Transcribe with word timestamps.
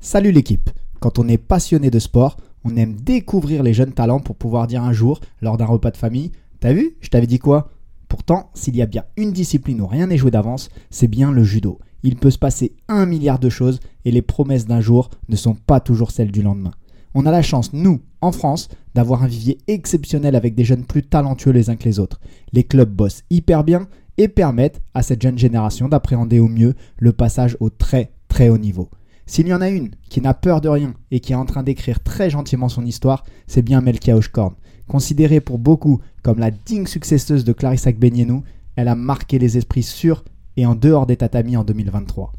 Salut 0.00 0.30
l'équipe 0.30 0.70
Quand 1.00 1.18
on 1.18 1.26
est 1.26 1.38
passionné 1.38 1.90
de 1.90 1.98
sport, 1.98 2.36
on 2.64 2.76
aime 2.76 2.94
découvrir 2.94 3.64
les 3.64 3.74
jeunes 3.74 3.92
talents 3.92 4.20
pour 4.20 4.36
pouvoir 4.36 4.68
dire 4.68 4.84
un 4.84 4.92
jour, 4.92 5.20
lors 5.42 5.56
d'un 5.56 5.66
repas 5.66 5.90
de 5.90 5.96
famille, 5.96 6.30
T'as 6.60 6.72
vu 6.72 6.96
Je 7.00 7.08
t'avais 7.08 7.26
dit 7.26 7.40
quoi? 7.40 7.72
Pourtant, 8.08 8.50
s'il 8.54 8.76
y 8.76 8.82
a 8.82 8.86
bien 8.86 9.02
une 9.16 9.32
discipline 9.32 9.80
où 9.80 9.88
rien 9.88 10.06
n'est 10.06 10.16
joué 10.16 10.30
d'avance, 10.30 10.70
c'est 10.90 11.08
bien 11.08 11.32
le 11.32 11.42
judo. 11.42 11.80
Il 12.04 12.14
peut 12.14 12.30
se 12.30 12.38
passer 12.38 12.76
un 12.86 13.06
milliard 13.06 13.40
de 13.40 13.48
choses 13.48 13.80
et 14.04 14.12
les 14.12 14.22
promesses 14.22 14.66
d'un 14.66 14.80
jour 14.80 15.10
ne 15.28 15.34
sont 15.34 15.56
pas 15.56 15.80
toujours 15.80 16.12
celles 16.12 16.30
du 16.30 16.42
lendemain. 16.42 16.74
On 17.14 17.26
a 17.26 17.32
la 17.32 17.42
chance, 17.42 17.72
nous, 17.72 18.00
en 18.20 18.30
France, 18.30 18.68
d'avoir 18.94 19.24
un 19.24 19.28
vivier 19.28 19.58
exceptionnel 19.66 20.36
avec 20.36 20.54
des 20.54 20.64
jeunes 20.64 20.84
plus 20.84 21.02
talentueux 21.02 21.50
les 21.50 21.70
uns 21.70 21.76
que 21.76 21.84
les 21.84 21.98
autres. 21.98 22.20
Les 22.52 22.62
clubs 22.62 22.88
bossent 22.88 23.24
hyper 23.30 23.64
bien 23.64 23.88
et 24.16 24.28
permettent 24.28 24.80
à 24.94 25.02
cette 25.02 25.22
jeune 25.22 25.38
génération 25.38 25.88
d'appréhender 25.88 26.38
au 26.38 26.48
mieux 26.48 26.74
le 26.98 27.12
passage 27.12 27.56
au 27.58 27.68
très 27.68 28.12
très 28.28 28.48
haut 28.48 28.58
niveau. 28.58 28.88
S'il 29.28 29.46
y 29.46 29.52
en 29.52 29.60
a 29.60 29.68
une 29.68 29.90
qui 30.08 30.22
n'a 30.22 30.32
peur 30.32 30.62
de 30.62 30.70
rien 30.70 30.94
et 31.10 31.20
qui 31.20 31.34
est 31.34 31.36
en 31.36 31.44
train 31.44 31.62
d'écrire 31.62 32.00
très 32.02 32.30
gentiment 32.30 32.70
son 32.70 32.86
histoire, 32.86 33.24
c'est 33.46 33.60
bien 33.60 33.82
Melkia 33.82 34.16
Oshkorn. 34.16 34.54
Considérée 34.88 35.42
pour 35.42 35.58
beaucoup 35.58 36.00
comme 36.22 36.38
la 36.38 36.50
digne 36.50 36.86
successeuse 36.86 37.44
de 37.44 37.52
Clarissa 37.52 37.92
Gbenienou, 37.92 38.42
elle 38.74 38.88
a 38.88 38.94
marqué 38.94 39.38
les 39.38 39.58
esprits 39.58 39.82
sur 39.82 40.24
et 40.56 40.64
en 40.64 40.74
dehors 40.74 41.04
des 41.04 41.18
tatamis 41.18 41.58
en 41.58 41.64
2023. 41.64 42.32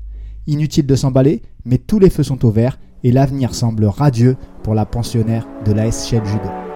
Inutile 0.48 0.88
de 0.88 0.96
s'emballer, 0.96 1.44
mais 1.64 1.78
tous 1.78 2.00
les 2.00 2.10
feux 2.10 2.24
sont 2.24 2.44
au 2.44 2.50
vert 2.50 2.80
et 3.04 3.12
l'avenir 3.12 3.54
semble 3.54 3.86
radieux 3.86 4.36
pour 4.64 4.74
la 4.74 4.88
pensionnaire 4.88 5.48
de 5.66 5.72
la 5.72 5.92
SCL 5.92 6.26
Judo. 6.26 6.69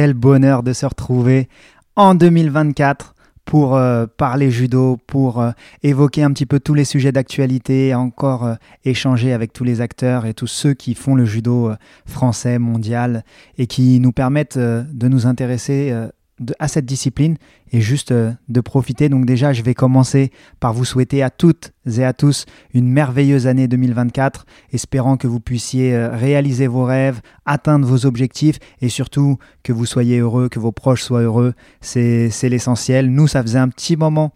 Quel 0.00 0.14
bonheur 0.14 0.62
de 0.62 0.72
se 0.72 0.86
retrouver 0.86 1.48
en 1.96 2.14
2024 2.14 3.16
pour 3.44 3.74
euh, 3.74 4.06
parler 4.06 4.52
judo, 4.52 4.96
pour 5.08 5.40
euh, 5.40 5.50
évoquer 5.82 6.22
un 6.22 6.32
petit 6.32 6.46
peu 6.46 6.60
tous 6.60 6.74
les 6.74 6.84
sujets 6.84 7.10
d'actualité, 7.10 7.96
encore 7.96 8.46
euh, 8.46 8.54
échanger 8.84 9.32
avec 9.32 9.52
tous 9.52 9.64
les 9.64 9.80
acteurs 9.80 10.24
et 10.24 10.34
tous 10.34 10.46
ceux 10.46 10.72
qui 10.72 10.94
font 10.94 11.16
le 11.16 11.24
judo 11.24 11.72
français, 12.06 12.60
mondial, 12.60 13.24
et 13.56 13.66
qui 13.66 13.98
nous 13.98 14.12
permettent 14.12 14.56
de 14.56 15.08
nous 15.08 15.26
intéresser 15.26 15.92
à 16.58 16.68
cette 16.68 16.86
discipline 16.86 17.36
et 17.72 17.80
juste 17.80 18.12
euh, 18.12 18.32
de 18.48 18.60
profiter. 18.60 19.08
Donc 19.08 19.26
déjà, 19.26 19.52
je 19.52 19.62
vais 19.62 19.74
commencer 19.74 20.30
par 20.60 20.72
vous 20.72 20.84
souhaiter 20.84 21.22
à 21.22 21.30
toutes 21.30 21.72
et 21.86 22.04
à 22.04 22.12
tous 22.12 22.46
une 22.74 22.88
merveilleuse 22.88 23.46
année 23.46 23.68
2024, 23.68 24.46
espérant 24.72 25.16
que 25.16 25.26
vous 25.26 25.40
puissiez 25.40 25.94
euh, 25.94 26.10
réaliser 26.10 26.66
vos 26.66 26.84
rêves, 26.84 27.20
atteindre 27.46 27.86
vos 27.86 28.06
objectifs 28.06 28.58
et 28.80 28.88
surtout 28.88 29.38
que 29.62 29.72
vous 29.72 29.86
soyez 29.86 30.18
heureux, 30.18 30.48
que 30.48 30.58
vos 30.58 30.72
proches 30.72 31.02
soient 31.02 31.22
heureux. 31.22 31.54
C'est 31.80 32.30
l'essentiel. 32.42 33.10
Nous, 33.10 33.26
ça 33.26 33.42
faisait 33.42 33.58
un 33.58 33.68
petit 33.68 33.96
moment 33.96 34.32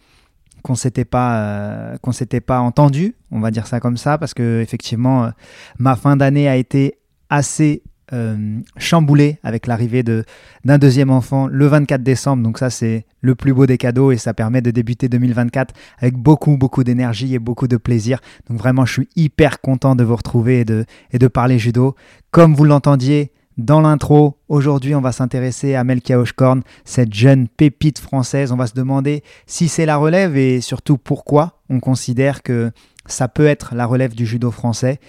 qu'on 0.62 0.74
s'était 0.74 1.06
euh, 1.14 1.96
s'était 2.12 2.40
pas 2.40 2.60
entendu, 2.60 3.16
on 3.32 3.40
va 3.40 3.50
dire 3.50 3.66
ça 3.66 3.80
comme 3.80 3.96
ça, 3.96 4.16
parce 4.18 4.32
que 4.32 4.60
effectivement, 4.60 5.30
ma 5.78 5.96
fin 5.96 6.16
d'année 6.16 6.48
a 6.48 6.56
été 6.56 6.98
assez 7.30 7.82
euh, 8.12 8.60
chamboulé 8.76 9.38
avec 9.42 9.66
l'arrivée 9.66 10.02
d'un 10.02 10.78
deuxième 10.78 11.10
enfant 11.10 11.46
le 11.46 11.66
24 11.66 12.02
décembre. 12.02 12.42
Donc 12.42 12.58
ça, 12.58 12.70
c'est 12.70 13.06
le 13.20 13.34
plus 13.34 13.52
beau 13.52 13.66
des 13.66 13.78
cadeaux 13.78 14.12
et 14.12 14.16
ça 14.16 14.34
permet 14.34 14.60
de 14.60 14.70
débuter 14.70 15.08
2024 15.08 15.74
avec 15.98 16.14
beaucoup, 16.14 16.56
beaucoup 16.56 16.84
d'énergie 16.84 17.34
et 17.34 17.38
beaucoup 17.38 17.68
de 17.68 17.76
plaisir. 17.76 18.20
Donc 18.48 18.58
vraiment, 18.58 18.84
je 18.84 18.92
suis 18.92 19.08
hyper 19.16 19.60
content 19.60 19.94
de 19.94 20.04
vous 20.04 20.16
retrouver 20.16 20.60
et 20.60 20.64
de, 20.64 20.84
et 21.12 21.18
de 21.18 21.28
parler 21.28 21.58
judo. 21.58 21.94
Comme 22.30 22.54
vous 22.54 22.64
l'entendiez, 22.64 23.32
dans 23.58 23.82
l'intro, 23.82 24.38
aujourd'hui, 24.48 24.94
on 24.94 25.02
va 25.02 25.12
s'intéresser 25.12 25.74
à 25.74 25.84
Melkia 25.84 26.18
Oshkorn, 26.18 26.62
cette 26.84 27.12
jeune 27.12 27.48
pépite 27.48 27.98
française. 27.98 28.50
On 28.50 28.56
va 28.56 28.66
se 28.66 28.74
demander 28.74 29.22
si 29.46 29.68
c'est 29.68 29.84
la 29.84 29.96
relève 29.96 30.36
et 30.36 30.60
surtout 30.62 30.96
pourquoi 30.96 31.60
on 31.68 31.78
considère 31.78 32.42
que 32.42 32.70
ça 33.06 33.28
peut 33.28 33.46
être 33.46 33.74
la 33.74 33.84
relève 33.84 34.14
du 34.14 34.24
judo 34.24 34.50
français. 34.50 35.00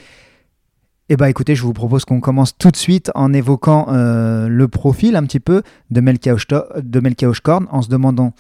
Eh 1.14 1.16
bien 1.16 1.28
écoutez, 1.28 1.54
je 1.54 1.62
vous 1.62 1.74
propose 1.74 2.06
qu'on 2.06 2.20
commence 2.20 2.58
tout 2.58 2.72
de 2.72 2.76
suite 2.76 3.12
en 3.14 3.34
évoquant 3.34 3.86
euh, 3.90 4.48
le 4.48 4.68
profil 4.68 5.16
un 5.16 5.22
petit 5.22 5.40
peu 5.40 5.62
de 5.92 6.02
Oshkorn, 7.28 7.68
en 7.70 7.84
se 7.84 7.88
demandant 7.88 8.34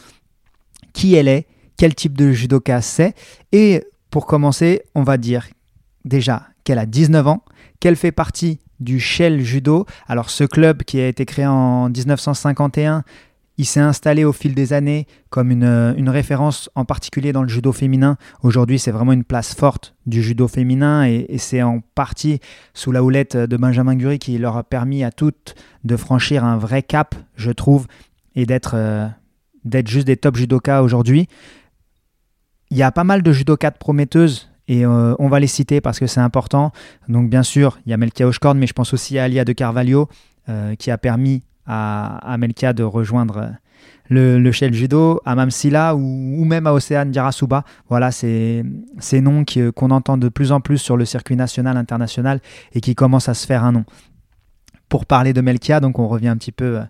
qui 0.91 1.13
elle 1.13 1.27
est, 1.27 1.45
quel 1.77 1.93
type 1.93 2.17
de 2.17 2.31
judoka 2.31 2.81
c'est. 2.81 3.13
Et 3.51 3.83
pour 4.09 4.25
commencer, 4.25 4.81
on 4.95 5.03
va 5.03 5.17
dire 5.17 5.49
déjà 6.03 6.47
qu'elle 6.63 6.79
a 6.79 6.87
19 6.87 7.27
ans, 7.27 7.43
qu'elle 7.79 7.95
fait 7.95 8.11
partie 8.11 8.59
du 8.79 8.99
Shell 8.99 9.41
Judo. 9.41 9.85
Alors 10.07 10.31
ce 10.31 10.43
club 10.43 10.81
qui 10.81 10.99
a 10.99 11.07
été 11.07 11.27
créé 11.27 11.45
en 11.45 11.89
1951 11.89 13.03
il 13.57 13.65
s'est 13.65 13.79
installé 13.79 14.23
au 14.23 14.33
fil 14.33 14.55
des 14.55 14.73
années 14.73 15.07
comme 15.29 15.51
une, 15.51 16.09
référence 16.09 16.69
en 16.75 16.85
particulier 16.85 17.31
dans 17.33 17.43
le 17.43 17.49
judo 17.49 17.71
féminin. 17.71 18.17
Aujourd'hui, 18.41 18.79
c'est 18.79 18.91
vraiment 18.91 19.13
une 19.13 19.23
place 19.23 19.53
forte 19.53 19.95
du 20.05 20.23
judo 20.23 20.47
féminin 20.47 21.05
et, 21.05 21.37
c'est 21.37 21.61
en 21.61 21.81
partie 21.95 22.39
sous 22.73 22.91
la 22.91 23.03
houlette 23.03 23.37
de 23.37 23.57
Benjamin 23.57 23.95
Gury 23.95 24.19
qui 24.19 24.37
leur 24.37 24.57
a 24.57 24.63
permis 24.63 25.03
à 25.03 25.11
toutes 25.11 25.55
de 25.83 25.95
franchir 25.95 26.43
un 26.43 26.57
vrai 26.57 26.81
cap, 26.81 27.15
je 27.35 27.51
trouve, 27.51 27.87
et 28.35 28.45
d'être 28.45 28.73
euh, 28.75 29.07
juste 29.85 30.07
des 30.07 30.17
top 30.17 30.35
judokas 30.35 30.81
aujourd'hui. 30.81 31.27
Il 32.71 32.77
y 32.77 32.83
a 32.83 32.91
pas 32.91 33.03
mal 33.03 33.21
de 33.21 33.31
judokas 33.31 33.71
prometteuses 33.71 34.49
et 34.67 34.85
euh, 34.85 35.13
on 35.19 35.27
va 35.27 35.39
les 35.39 35.47
citer 35.47 35.81
parce 35.81 35.99
que 35.99 36.07
c'est 36.07 36.21
important. 36.21 36.71
Donc 37.07 37.29
bien 37.29 37.43
sûr, 37.43 37.79
il 37.85 37.91
y 37.91 37.93
a 37.93 37.97
Melkia 37.97 38.27
Oshkorn, 38.27 38.57
mais 38.57 38.67
je 38.67 38.73
pense 38.73 38.93
aussi 38.93 39.19
à 39.19 39.25
Alia 39.25 39.45
de 39.45 39.53
Carvalho 39.53 40.07
euh, 40.49 40.75
qui 40.75 40.89
a 40.89 40.97
permis 40.97 41.43
à, 41.65 42.35
Melkia 42.37 42.73
de 42.73 42.83
rejoindre 42.83 43.51
le, 44.09 44.39
le 44.39 44.51
Shell 44.51 44.73
Judo, 44.73 45.21
à 45.25 45.35
Mamsila 45.35 45.95
ou, 45.95 46.45
même 46.45 46.67
à 46.67 46.73
Océane 46.73 47.11
Dirasuba. 47.11 47.63
Voilà, 47.89 48.11
c'est 48.11 48.63
ces 48.99 49.21
noms 49.21 49.45
qu'on 49.75 49.91
entend 49.91 50.17
de 50.17 50.29
plus 50.29 50.51
en 50.51 50.61
plus 50.61 50.77
sur 50.77 50.97
le 50.97 51.05
circuit 51.05 51.35
national, 51.35 51.77
international 51.77 52.41
et 52.73 52.81
qui 52.81 52.95
commencent 52.95 53.29
à 53.29 53.33
se 53.33 53.45
faire 53.45 53.63
un 53.63 53.71
nom. 53.71 53.85
Pour 54.89 55.05
parler 55.05 55.33
de 55.33 55.41
Melkia, 55.41 55.79
donc 55.79 55.97
on 55.99 56.07
revient 56.07 56.27
un 56.27 56.37
petit 56.37 56.51
peu 56.51 56.77
euh, 56.77 56.83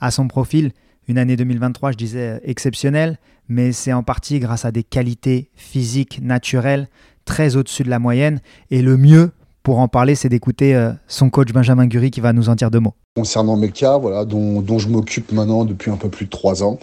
à 0.00 0.10
son 0.10 0.28
profil. 0.28 0.72
Une 1.08 1.18
année 1.18 1.36
2023, 1.36 1.92
je 1.92 1.96
disais, 1.96 2.40
exceptionnelle, 2.44 3.18
mais 3.48 3.72
c'est 3.72 3.92
en 3.92 4.02
partie 4.02 4.38
grâce 4.38 4.64
à 4.64 4.70
des 4.70 4.84
qualités 4.84 5.50
physiques 5.56 6.20
naturelles 6.22 6.86
très 7.24 7.56
au-dessus 7.56 7.82
de 7.82 7.90
la 7.90 7.98
moyenne. 7.98 8.40
Et 8.70 8.82
le 8.82 8.96
mieux 8.96 9.32
pour 9.68 9.80
en 9.80 9.88
parler, 9.88 10.14
c'est 10.14 10.30
d'écouter 10.30 10.74
euh, 10.74 10.92
son 11.08 11.28
coach 11.28 11.52
Benjamin 11.52 11.86
Gury 11.86 12.10
qui 12.10 12.22
va 12.22 12.32
nous 12.32 12.48
en 12.48 12.54
dire 12.54 12.70
deux 12.70 12.80
mots. 12.80 12.94
Concernant 13.16 13.58
Melka, 13.58 13.98
voilà, 13.98 14.24
dont, 14.24 14.78
je 14.78 14.88
m'occupe 14.88 15.30
maintenant 15.30 15.66
depuis 15.66 15.90
un 15.90 15.98
peu 15.98 16.08
plus 16.08 16.24
de 16.24 16.30
trois 16.30 16.62
ans, 16.62 16.78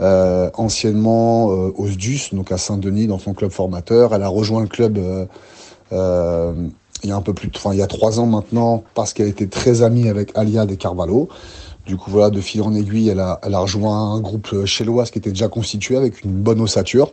euh, 0.00 0.48
anciennement 0.54 1.50
euh, 1.50 1.74
au 1.76 1.88
donc 2.34 2.50
à 2.50 2.56
Saint-Denis, 2.56 3.06
dans 3.06 3.18
son 3.18 3.34
club 3.34 3.50
formateur. 3.50 4.14
Elle 4.14 4.22
a 4.22 4.28
rejoint 4.28 4.62
le 4.62 4.66
club 4.66 4.98
il 7.04 7.08
y 7.10 7.12
a 7.12 7.16
un 7.16 7.20
peu 7.20 7.34
plus 7.34 7.48
de, 7.48 7.52
enfin, 7.54 7.74
il 7.74 7.78
y 7.80 7.82
a 7.82 7.86
trois 7.86 8.18
ans 8.18 8.24
maintenant, 8.24 8.82
parce 8.94 9.12
qu'elle 9.12 9.28
était 9.28 9.48
très 9.48 9.82
amie 9.82 10.08
avec 10.08 10.30
Alia 10.34 10.64
de 10.64 10.74
Carvalho. 10.74 11.28
Du 11.84 11.98
coup, 11.98 12.10
voilà, 12.10 12.30
de 12.30 12.40
fil 12.40 12.62
en 12.62 12.72
aiguille, 12.74 13.10
elle 13.10 13.20
a, 13.20 13.40
elle 13.42 13.54
a 13.54 13.58
rejoint 13.58 14.14
un 14.14 14.20
groupe 14.20 14.64
chez 14.64 14.86
qui 14.86 15.18
était 15.18 15.32
déjà 15.32 15.48
constitué 15.48 15.98
avec 15.98 16.24
une 16.24 16.30
bonne 16.30 16.62
ossature. 16.62 17.12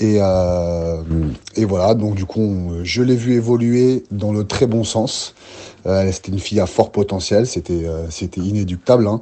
Et, 0.00 0.18
euh, 0.20 1.02
et 1.56 1.64
voilà, 1.64 1.94
donc 1.94 2.14
du 2.14 2.24
coup, 2.24 2.70
je 2.84 3.02
l'ai 3.02 3.16
vu 3.16 3.34
évoluer 3.34 4.04
dans 4.12 4.32
le 4.32 4.46
très 4.46 4.66
bon 4.66 4.84
sens. 4.84 5.34
Euh, 5.86 6.10
c'était 6.12 6.30
une 6.30 6.38
fille 6.38 6.60
à 6.60 6.66
fort 6.66 6.92
potentiel, 6.92 7.46
c'était 7.46 7.86
euh, 7.86 8.06
c'était 8.10 8.40
inéductable. 8.40 9.06
Hein. 9.08 9.20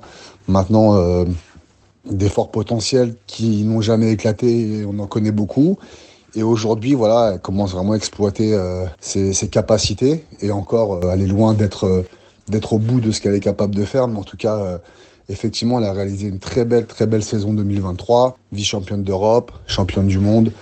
Maintenant, 0.48 0.96
euh, 0.96 1.24
des 2.10 2.28
forts 2.28 2.50
potentiels 2.50 3.14
qui 3.26 3.64
n'ont 3.64 3.80
jamais 3.80 4.12
éclaté, 4.12 4.84
on 4.86 4.98
en 4.98 5.06
connaît 5.06 5.32
beaucoup. 5.32 5.78
Et 6.34 6.42
aujourd'hui, 6.42 6.92
voilà, 6.94 7.32
elle 7.34 7.40
commence 7.40 7.72
vraiment 7.72 7.92
à 7.92 7.96
exploiter 7.96 8.52
euh, 8.52 8.84
ses, 9.00 9.32
ses, 9.32 9.48
capacités 9.48 10.24
et 10.42 10.50
encore, 10.50 11.00
elle 11.10 11.22
est 11.22 11.26
loin 11.26 11.54
d'être 11.54 12.04
d'être 12.48 12.74
au 12.74 12.78
bout 12.78 13.00
de 13.00 13.10
ce 13.10 13.20
qu'elle 13.20 13.34
est 13.34 13.40
capable 13.40 13.74
de 13.74 13.84
faire, 13.84 14.06
mais 14.06 14.18
en 14.18 14.22
tout 14.22 14.36
cas 14.36 14.78
Effectivement, 15.28 15.78
elle 15.78 15.86
a 15.86 15.92
réalisé 15.92 16.28
une 16.28 16.38
très 16.38 16.64
belle, 16.64 16.86
très 16.86 17.06
belle 17.06 17.22
saison 17.22 17.52
2023, 17.52 18.38
vice-championne 18.52 19.02
d'Europe, 19.02 19.50
championne 19.66 20.06
du 20.06 20.20
monde 20.20 20.52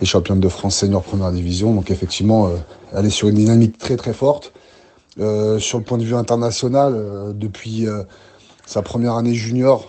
et 0.00 0.06
championne 0.06 0.40
de 0.40 0.48
France 0.48 0.76
senior 0.76 1.02
première 1.02 1.30
division. 1.30 1.74
Donc 1.74 1.90
effectivement, 1.90 2.46
euh, 2.46 2.56
elle 2.94 3.04
est 3.04 3.10
sur 3.10 3.28
une 3.28 3.36
dynamique 3.36 3.76
très 3.76 3.96
très 3.96 4.14
forte. 4.14 4.52
Euh, 5.20 5.58
sur 5.58 5.78
le 5.78 5.84
point 5.84 5.98
de 5.98 6.04
vue 6.04 6.14
international, 6.14 6.94
euh, 6.96 7.32
depuis 7.34 7.86
sa 8.66 8.80
première 8.80 9.14
année 9.14 9.34
junior, 9.34 9.88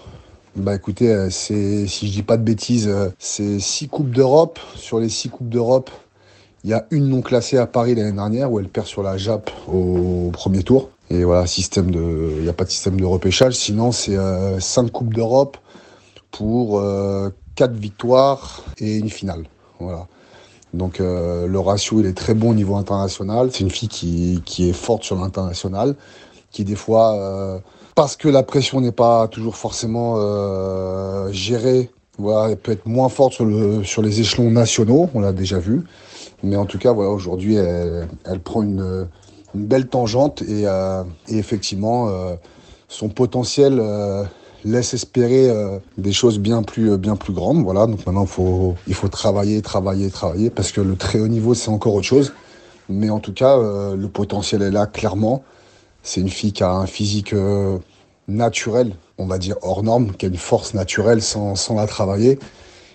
bah 0.57 0.75
écoutez, 0.75 1.29
si 1.29 1.87
je 1.87 2.11
dis 2.11 2.23
pas 2.23 2.37
de 2.37 2.43
bêtises, 2.43 2.93
c'est 3.19 3.59
six 3.59 3.87
coupes 3.87 4.11
d'Europe. 4.11 4.59
Sur 4.75 4.99
les 4.99 5.09
six 5.09 5.29
coupes 5.29 5.49
d'Europe, 5.49 5.89
il 6.65 6.69
y 6.69 6.73
a 6.73 6.85
une 6.91 7.07
non 7.07 7.21
classée 7.21 7.57
à 7.57 7.67
Paris 7.67 7.95
l'année 7.95 8.11
dernière 8.11 8.51
où 8.51 8.59
elle 8.59 8.67
perd 8.67 8.87
sur 8.87 9.03
la 9.03 9.17
Jap 9.17 9.49
au 9.67 10.29
premier 10.31 10.63
tour. 10.63 10.89
Et 11.09 11.23
voilà, 11.23 11.45
système 11.45 11.91
de, 11.91 12.33
il 12.37 12.43
n'y 12.43 12.49
a 12.49 12.53
pas 12.53 12.63
de 12.63 12.71
système 12.71 12.99
de 12.99 13.05
repêchage. 13.05 13.53
Sinon, 13.53 13.91
c'est 13.91 14.17
5 14.59 14.91
Coupes 14.91 15.13
d'Europe 15.13 15.57
pour 16.31 16.81
4 17.55 17.73
victoires 17.73 18.63
et 18.79 18.97
une 18.97 19.09
finale. 19.09 19.43
Voilà. 19.79 20.07
Donc 20.73 20.97
le 20.99 21.57
ratio, 21.57 21.99
il 21.99 22.07
est 22.07 22.17
très 22.17 22.33
bon 22.33 22.51
au 22.51 22.53
niveau 22.55 22.75
international. 22.75 23.49
C'est 23.51 23.61
une 23.61 23.69
fille 23.69 23.87
qui, 23.87 24.41
qui 24.45 24.69
est 24.69 24.73
forte 24.73 25.03
sur 25.03 25.15
l'international, 25.15 25.95
qui 26.51 26.63
des 26.63 26.75
fois 26.75 27.61
parce 27.95 28.17
que 28.17 28.27
la 28.27 28.43
pression 28.43 28.81
n'est 28.81 28.91
pas 28.91 29.29
toujours 29.29 29.55
forcément 29.55 30.15
euh, 30.17 31.31
gérée. 31.31 31.89
Voilà, 32.17 32.51
elle 32.51 32.57
peut 32.57 32.73
être 32.73 32.85
moins 32.85 33.09
forte 33.09 33.33
sur, 33.33 33.45
le, 33.45 33.83
sur 33.83 34.01
les 34.01 34.19
échelons 34.19 34.51
nationaux, 34.51 35.09
on 35.13 35.21
l'a 35.21 35.31
déjà 35.31 35.59
vu. 35.59 35.83
Mais 36.43 36.57
en 36.57 36.65
tout 36.65 36.77
cas, 36.77 36.91
voilà, 36.91 37.09
aujourd'hui, 37.09 37.55
elle, 37.55 38.07
elle, 38.25 38.39
prend 38.41 38.61
une, 38.61 39.07
une, 39.55 39.65
belle 39.65 39.87
tangente 39.87 40.41
et, 40.41 40.63
euh, 40.65 41.03
et 41.27 41.37
effectivement, 41.37 42.09
euh, 42.09 42.35
son 42.87 43.09
potentiel 43.09 43.79
euh, 43.79 44.23
laisse 44.63 44.93
espérer 44.93 45.49
euh, 45.49 45.79
des 45.97 46.11
choses 46.11 46.39
bien 46.39 46.63
plus, 46.63 46.97
bien 46.97 47.15
plus 47.15 47.33
grandes. 47.33 47.63
Voilà, 47.63 47.87
donc 47.87 48.05
maintenant, 48.05 48.25
faut, 48.25 48.75
il 48.87 48.93
faut 48.93 49.07
travailler, 49.07 49.61
travailler, 49.61 50.09
travailler, 50.09 50.49
parce 50.49 50.71
que 50.71 50.81
le 50.81 50.95
très 50.95 51.19
haut 51.19 51.27
niveau, 51.27 51.53
c'est 51.53 51.69
encore 51.69 51.93
autre 51.93 52.07
chose. 52.07 52.33
Mais 52.89 53.09
en 53.09 53.19
tout 53.19 53.33
cas, 53.33 53.57
euh, 53.57 53.95
le 53.95 54.07
potentiel 54.07 54.61
est 54.61 54.71
là, 54.71 54.85
clairement. 54.85 55.43
C'est 56.03 56.21
une 56.21 56.29
fille 56.29 56.53
qui 56.53 56.63
a 56.63 56.71
un 56.71 56.85
physique 56.85 57.33
euh, 57.33 57.79
naturel, 58.27 58.95
on 59.17 59.25
va 59.25 59.37
dire 59.37 59.55
hors 59.61 59.83
norme, 59.83 60.11
qui 60.13 60.25
a 60.25 60.29
une 60.29 60.37
force 60.37 60.73
naturelle 60.73 61.21
sans, 61.21 61.55
sans 61.55 61.75
la 61.75 61.87
travailler, 61.87 62.37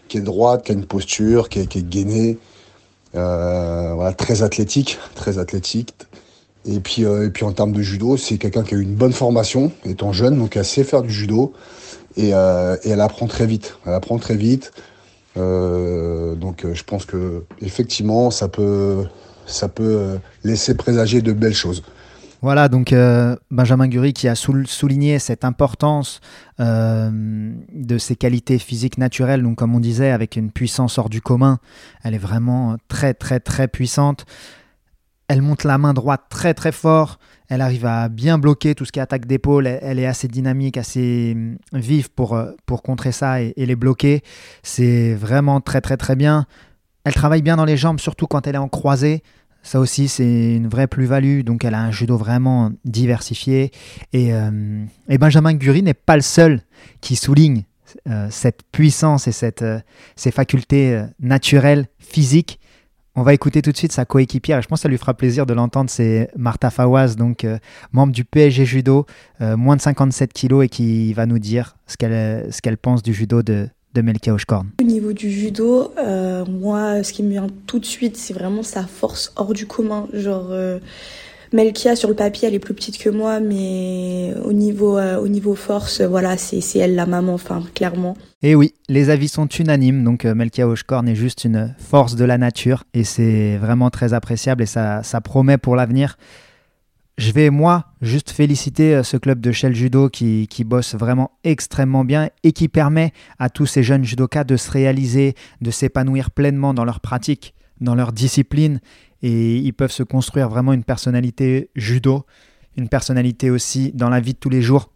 qui 0.08 0.18
est 0.18 0.22
droite, 0.22 0.64
qui 0.64 0.72
a 0.72 0.74
une 0.74 0.86
posture, 0.86 1.48
qui 1.48 1.60
est, 1.60 1.66
qui 1.66 1.78
est 1.78 1.88
gainée, 1.88 2.38
euh, 3.16 3.92
voilà, 3.94 4.12
très 4.12 4.42
athlétique, 4.42 4.98
très 5.14 5.38
athlétique. 5.38 5.94
Et 6.66 6.80
puis, 6.80 7.04
euh, 7.04 7.26
et 7.26 7.30
puis 7.30 7.44
en 7.44 7.52
termes 7.52 7.72
de 7.72 7.82
judo, 7.82 8.16
c'est 8.16 8.36
quelqu'un 8.36 8.62
qui 8.62 8.74
a 8.74 8.78
eu 8.78 8.82
une 8.82 8.94
bonne 8.94 9.12
formation, 9.12 9.72
étant 9.84 10.12
jeune, 10.12 10.38
donc 10.38 10.56
elle 10.56 10.64
sait 10.64 10.84
faire 10.84 11.02
du 11.02 11.10
judo 11.10 11.54
et, 12.16 12.30
euh, 12.34 12.76
elle 12.84 13.00
apprend 13.00 13.26
très 13.26 13.46
vite. 13.46 13.78
Elle 13.86 13.94
apprend 13.94 14.18
très 14.18 14.36
vite. 14.36 14.72
Euh, 15.36 16.34
donc 16.34 16.66
je 16.70 16.82
pense 16.82 17.06
que 17.06 17.44
effectivement, 17.62 18.30
ça 18.30 18.48
peut, 18.48 19.04
ça 19.46 19.68
peut 19.68 20.18
laisser 20.44 20.74
présager 20.74 21.22
de 21.22 21.32
belles 21.32 21.54
choses. 21.54 21.82
Voilà, 22.42 22.68
donc 22.68 22.94
Benjamin 23.50 23.86
Gury 23.86 24.14
qui 24.14 24.26
a 24.26 24.34
souligné 24.34 25.18
cette 25.18 25.44
importance 25.44 26.20
de 26.58 27.98
ses 27.98 28.16
qualités 28.16 28.58
physiques 28.58 28.96
naturelles, 28.96 29.42
donc 29.42 29.58
comme 29.58 29.74
on 29.74 29.80
disait, 29.80 30.10
avec 30.10 30.36
une 30.36 30.50
puissance 30.50 30.96
hors 30.98 31.10
du 31.10 31.20
commun, 31.20 31.58
elle 32.02 32.14
est 32.14 32.18
vraiment 32.18 32.76
très 32.88 33.12
très 33.12 33.40
très 33.40 33.68
puissante. 33.68 34.24
Elle 35.30 35.42
monte 35.42 35.62
la 35.62 35.78
main 35.78 35.94
droite 35.94 36.22
très 36.28 36.54
très 36.54 36.72
fort, 36.72 37.20
elle 37.48 37.60
arrive 37.60 37.86
à 37.86 38.08
bien 38.08 38.36
bloquer 38.36 38.74
tout 38.74 38.84
ce 38.84 38.90
qui 38.90 38.98
est 38.98 39.02
attaque 39.02 39.26
d'épaule, 39.26 39.68
elle, 39.68 40.00
est 40.00 40.06
assez 40.06 40.26
dynamique, 40.26 40.76
assez 40.76 41.34
hum, 41.36 41.56
vive 41.72 42.10
pour, 42.10 42.34
euh, 42.34 42.50
pour 42.66 42.82
contrer 42.82 43.12
ça 43.12 43.40
et, 43.40 43.54
les 43.56 43.76
bloquer. 43.76 44.24
C'est 44.64 45.14
vraiment 45.14 45.60
très 45.60 45.80
très 45.80 45.96
très 45.96 46.16
bien. 46.16 46.46
Elle 47.04 47.14
travaille 47.14 47.42
bien 47.42 47.54
dans 47.54 47.64
les 47.64 47.76
jambes, 47.76 48.00
surtout 48.00 48.26
quand 48.26 48.48
elle 48.48 48.56
est 48.56 48.58
en 48.58 48.68
croisée. 48.68 49.22
Ça 49.62 49.78
aussi, 49.78 50.08
c'est 50.08 50.56
une 50.56 50.66
vraie 50.66 50.88
plus-value. 50.88 51.42
Donc, 51.42 51.64
elle 51.64 51.74
a 51.74 51.80
un 51.80 51.92
judo 51.92 52.16
vraiment 52.16 52.72
diversifié. 52.84 53.70
Et, 54.12 54.34
euh, 54.34 54.84
Benjamin 55.08 55.54
Gury 55.54 55.84
n'est 55.84 55.94
pas 55.94 56.16
le 56.16 56.22
seul 56.22 56.60
qui 57.00 57.14
souligne 57.14 57.62
euh, 58.08 58.26
cette 58.30 58.64
puissance 58.72 59.28
et 59.28 59.32
cette, 59.32 59.64
ces 60.16 60.32
facultés 60.32 61.04
naturelles, 61.20 61.86
physiques. 62.00 62.58
On 63.16 63.22
va 63.22 63.34
écouter 63.34 63.60
tout 63.60 63.72
de 63.72 63.76
suite 63.76 63.92
sa 63.92 64.04
coéquipière. 64.04 64.58
Et 64.58 64.62
je 64.62 64.68
pense 64.68 64.80
que 64.80 64.82
ça 64.82 64.88
lui 64.88 64.98
fera 64.98 65.14
plaisir 65.14 65.46
de 65.46 65.52
l'entendre. 65.52 65.90
C'est 65.90 66.30
Martha 66.36 66.70
Fawaz, 66.70 67.16
donc 67.16 67.46
membre 67.92 68.12
du 68.12 68.24
PSG 68.24 68.64
Judo, 68.64 69.06
moins 69.40 69.76
de 69.76 69.80
57 69.80 70.32
kilos, 70.32 70.64
et 70.64 70.68
qui 70.68 71.12
va 71.12 71.26
nous 71.26 71.38
dire 71.38 71.76
ce 71.86 71.96
qu'elle 71.96 72.50
qu'elle 72.62 72.78
pense 72.78 73.02
du 73.02 73.12
judo 73.12 73.42
de, 73.42 73.68
de 73.94 74.02
Au 74.80 74.84
niveau 74.84 75.12
du 75.12 75.30
judo, 75.30 75.92
euh, 75.98 76.44
moi, 76.46 77.02
ce 77.02 77.12
qui 77.12 77.22
me 77.22 77.30
vient 77.30 77.48
tout 77.66 77.80
de 77.80 77.84
suite, 77.84 78.16
c'est 78.16 78.34
vraiment 78.34 78.62
sa 78.62 78.84
force 78.84 79.32
hors 79.36 79.52
du 79.52 79.66
commun. 79.66 80.06
Genre, 80.12 80.46
euh, 80.50 80.78
Melkia, 81.52 81.96
sur 81.96 82.08
le 82.08 82.14
papier, 82.14 82.46
elle 82.46 82.54
est 82.54 82.60
plus 82.60 82.74
petite 82.74 82.98
que 82.98 83.10
moi, 83.10 83.40
mais 83.40 84.34
au 84.44 84.52
niveau, 84.52 84.98
euh, 84.98 85.18
au 85.18 85.54
force, 85.54 86.00
voilà, 86.00 86.36
c'est 86.36 86.78
elle 86.78 86.94
la 86.94 87.06
maman, 87.06 87.34
enfin, 87.34 87.62
clairement. 87.74 88.16
Et 88.42 88.54
oui, 88.54 88.74
les 88.88 89.10
avis 89.10 89.28
sont 89.28 89.46
unanimes, 89.46 90.04
donc 90.04 90.24
euh, 90.24 90.34
Melkia 90.34 90.68
Oshkorn 90.68 91.08
est 91.08 91.16
juste 91.16 91.44
une 91.44 91.74
force 91.78 92.14
de 92.14 92.24
la 92.24 92.38
nature, 92.38 92.84
et 92.94 93.02
c'est 93.02 93.56
vraiment 93.56 93.90
très 93.90 94.12
appréciable, 94.14 94.62
et 94.62 94.66
ça, 94.66 95.02
ça 95.02 95.20
promet 95.20 95.58
pour 95.58 95.74
l'avenir. 95.74 96.16
Je 97.18 97.32
vais, 97.32 97.50
moi, 97.50 97.86
juste 98.00 98.30
féliciter 98.30 98.94
euh, 98.94 99.02
ce 99.02 99.16
club 99.16 99.40
de 99.40 99.50
Shell 99.52 99.74
Judo 99.74 100.08
qui, 100.08 100.46
qui, 100.48 100.64
bosse 100.64 100.94
vraiment 100.94 101.32
extrêmement 101.44 102.04
bien 102.04 102.30
et 102.44 102.52
qui 102.52 102.68
permet 102.68 103.12
à 103.38 103.50
tous 103.50 103.66
ces 103.66 103.82
jeunes 103.82 104.04
judokas 104.04 104.44
de 104.44 104.56
se 104.56 104.70
réaliser, 104.70 105.34
de 105.60 105.70
s'épanouir 105.70 106.30
pleinement 106.30 106.72
dans 106.72 106.84
leur 106.84 107.00
pratique, 107.00 107.54
dans 107.80 107.94
leur 107.94 108.12
discipline. 108.12 108.80
Et 109.22 109.56
ils 109.56 109.72
peuvent 109.72 109.92
se 109.92 110.02
construire 110.02 110.48
vraiment 110.48 110.72
une 110.72 110.84
personnalité 110.84 111.70
judo, 111.74 112.24
une 112.76 112.88
personnalité 112.88 113.50
aussi 113.50 113.92
dans 113.94 114.08
la 114.08 114.20
vie 114.20 114.32
de 114.34 114.38
tous 114.38 114.50
les 114.50 114.62
jours. 114.62 114.90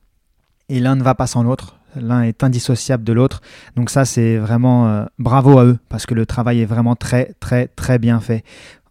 Et 0.69 0.81
l'un 0.81 0.97
ne 0.97 1.03
va 1.03 1.15
pas 1.15 1.27
sans 1.27 1.43
l'autre. 1.43 1.77
L'un 1.97 2.23
est 2.23 2.43
indissociable 2.43 3.05
de 3.05 3.13
l'autre. 3.13 3.41
Donc 3.77 3.91
ça, 3.91 4.05
c'est 4.05 4.37
vraiment 4.37 4.89
euh, 4.89 5.05
bravo 5.19 5.59
à 5.59 5.65
eux 5.65 5.79
parce 5.89 6.07
que 6.07 6.15
le 6.15 6.27
travail 6.27 6.61
est 6.61 6.67
vraiment 6.67 6.97
très, 6.97 7.35
très, 7.39 7.69
très 7.69 7.99
bien 7.99 8.21
fait. 8.21 8.43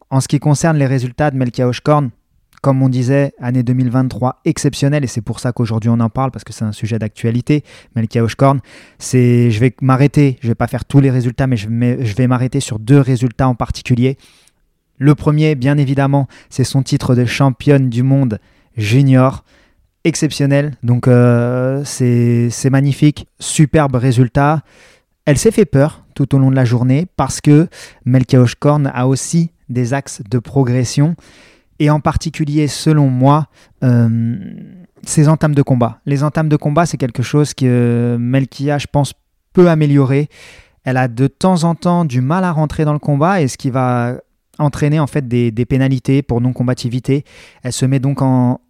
En 0.10 0.22
ce 0.22 0.28
qui 0.28 0.40
concerne 0.40 0.78
les 0.78 0.86
résultats 0.86 1.32
de 1.32 1.38
Melkia 1.38 1.68
Oshkorn, 1.68 2.12
comme 2.62 2.82
on 2.82 2.88
disait, 2.88 3.34
année 3.42 3.62
2023 3.62 4.40
exceptionnelle, 4.46 5.04
et 5.04 5.08
c'est 5.08 5.22
pour 5.22 5.42
ça 5.42 5.52
qu'aujourd'hui 5.52 5.90
on 5.90 6.00
en 6.00 6.10
parle, 6.10 6.32
parce 6.32 6.46
que 6.46 6.54
c'est 6.54 6.64
un 6.64 6.72
sujet 6.72 6.98
d'actualité. 6.98 7.66
Melkia 7.94 8.24
Oshkorn, 8.24 8.62
je 9.02 9.60
vais 9.60 9.76
m'arrêter, 9.82 10.38
je 10.42 10.48
vais 10.48 10.56
pas 10.56 10.68
faire 10.68 10.86
tous 10.86 11.02
les 11.02 11.12
résultats, 11.12 11.46
mais 11.46 11.58
je 11.58 11.68
vais 12.16 12.28
m'arrêter 12.28 12.62
sur 12.62 12.80
deux 12.80 13.02
résultats 13.02 13.50
en 13.50 13.56
particulier. 13.56 14.18
Le 14.98 15.16
premier, 15.16 15.56
bien 15.56 15.78
évidemment, 15.78 16.28
c'est 16.50 16.64
son 16.64 16.84
titre 16.84 17.16
de 17.16 17.26
championne 17.26 17.90
du 17.90 18.04
monde 18.04 18.40
junior. 18.78 19.44
Exceptionnel, 20.06 20.76
donc 20.84 21.08
euh, 21.08 21.82
c'est 21.86 22.70
magnifique, 22.70 23.28
superbe 23.40 23.96
résultat. 23.96 24.62
Elle 25.26 25.38
s'est 25.38 25.52
fait 25.52 25.66
peur 25.66 26.04
tout 26.14 26.36
au 26.36 26.40
long 26.40 26.52
de 26.52 26.56
la 26.58 26.66
journée 26.66 27.08
parce 27.16 27.40
que 27.40 27.70
Melkia 28.04 28.42
Oshkorn 28.42 28.92
a 28.94 29.08
aussi 29.08 29.52
des 29.70 29.94
axes 29.94 30.22
de 30.30 30.40
progression 30.40 31.16
et 31.80 31.90
en 31.90 32.00
particulier, 32.00 32.68
selon 32.68 33.08
moi, 33.08 33.48
euh, 33.84 34.38
ses 35.04 35.28
entames 35.28 35.56
de 35.56 35.62
combat. 35.62 36.00
Les 36.06 36.24
entames 36.24 36.50
de 36.50 36.56
combat, 36.56 36.86
c'est 36.86 36.98
quelque 36.98 37.24
chose 37.24 37.54
que 37.54 38.18
Melkia, 38.20 38.78
je 38.78 38.88
pense, 38.92 39.14
peut 39.54 39.70
améliorer. 39.70 40.30
Elle 40.84 40.98
a 40.98 41.08
de 41.08 41.28
temps 41.28 41.64
en 41.64 41.76
temps 41.76 42.06
du 42.06 42.22
mal 42.22 42.44
à 42.44 42.52
rentrer 42.52 42.86
dans 42.86 42.94
le 42.94 43.00
combat 43.00 43.42
et 43.42 43.48
ce 43.48 43.58
qui 43.58 43.70
va 43.70 44.16
entraîner 44.60 45.00
en 45.00 45.08
fait 45.08 45.28
des, 45.28 45.52
des 45.52 45.66
pénalités 45.66 46.22
pour 46.22 46.42
non-combativité. 46.42 47.24
Elle 47.64 47.74
se 47.74 47.86
met 47.86 48.00
donc 48.00 48.22
en, 48.22 48.62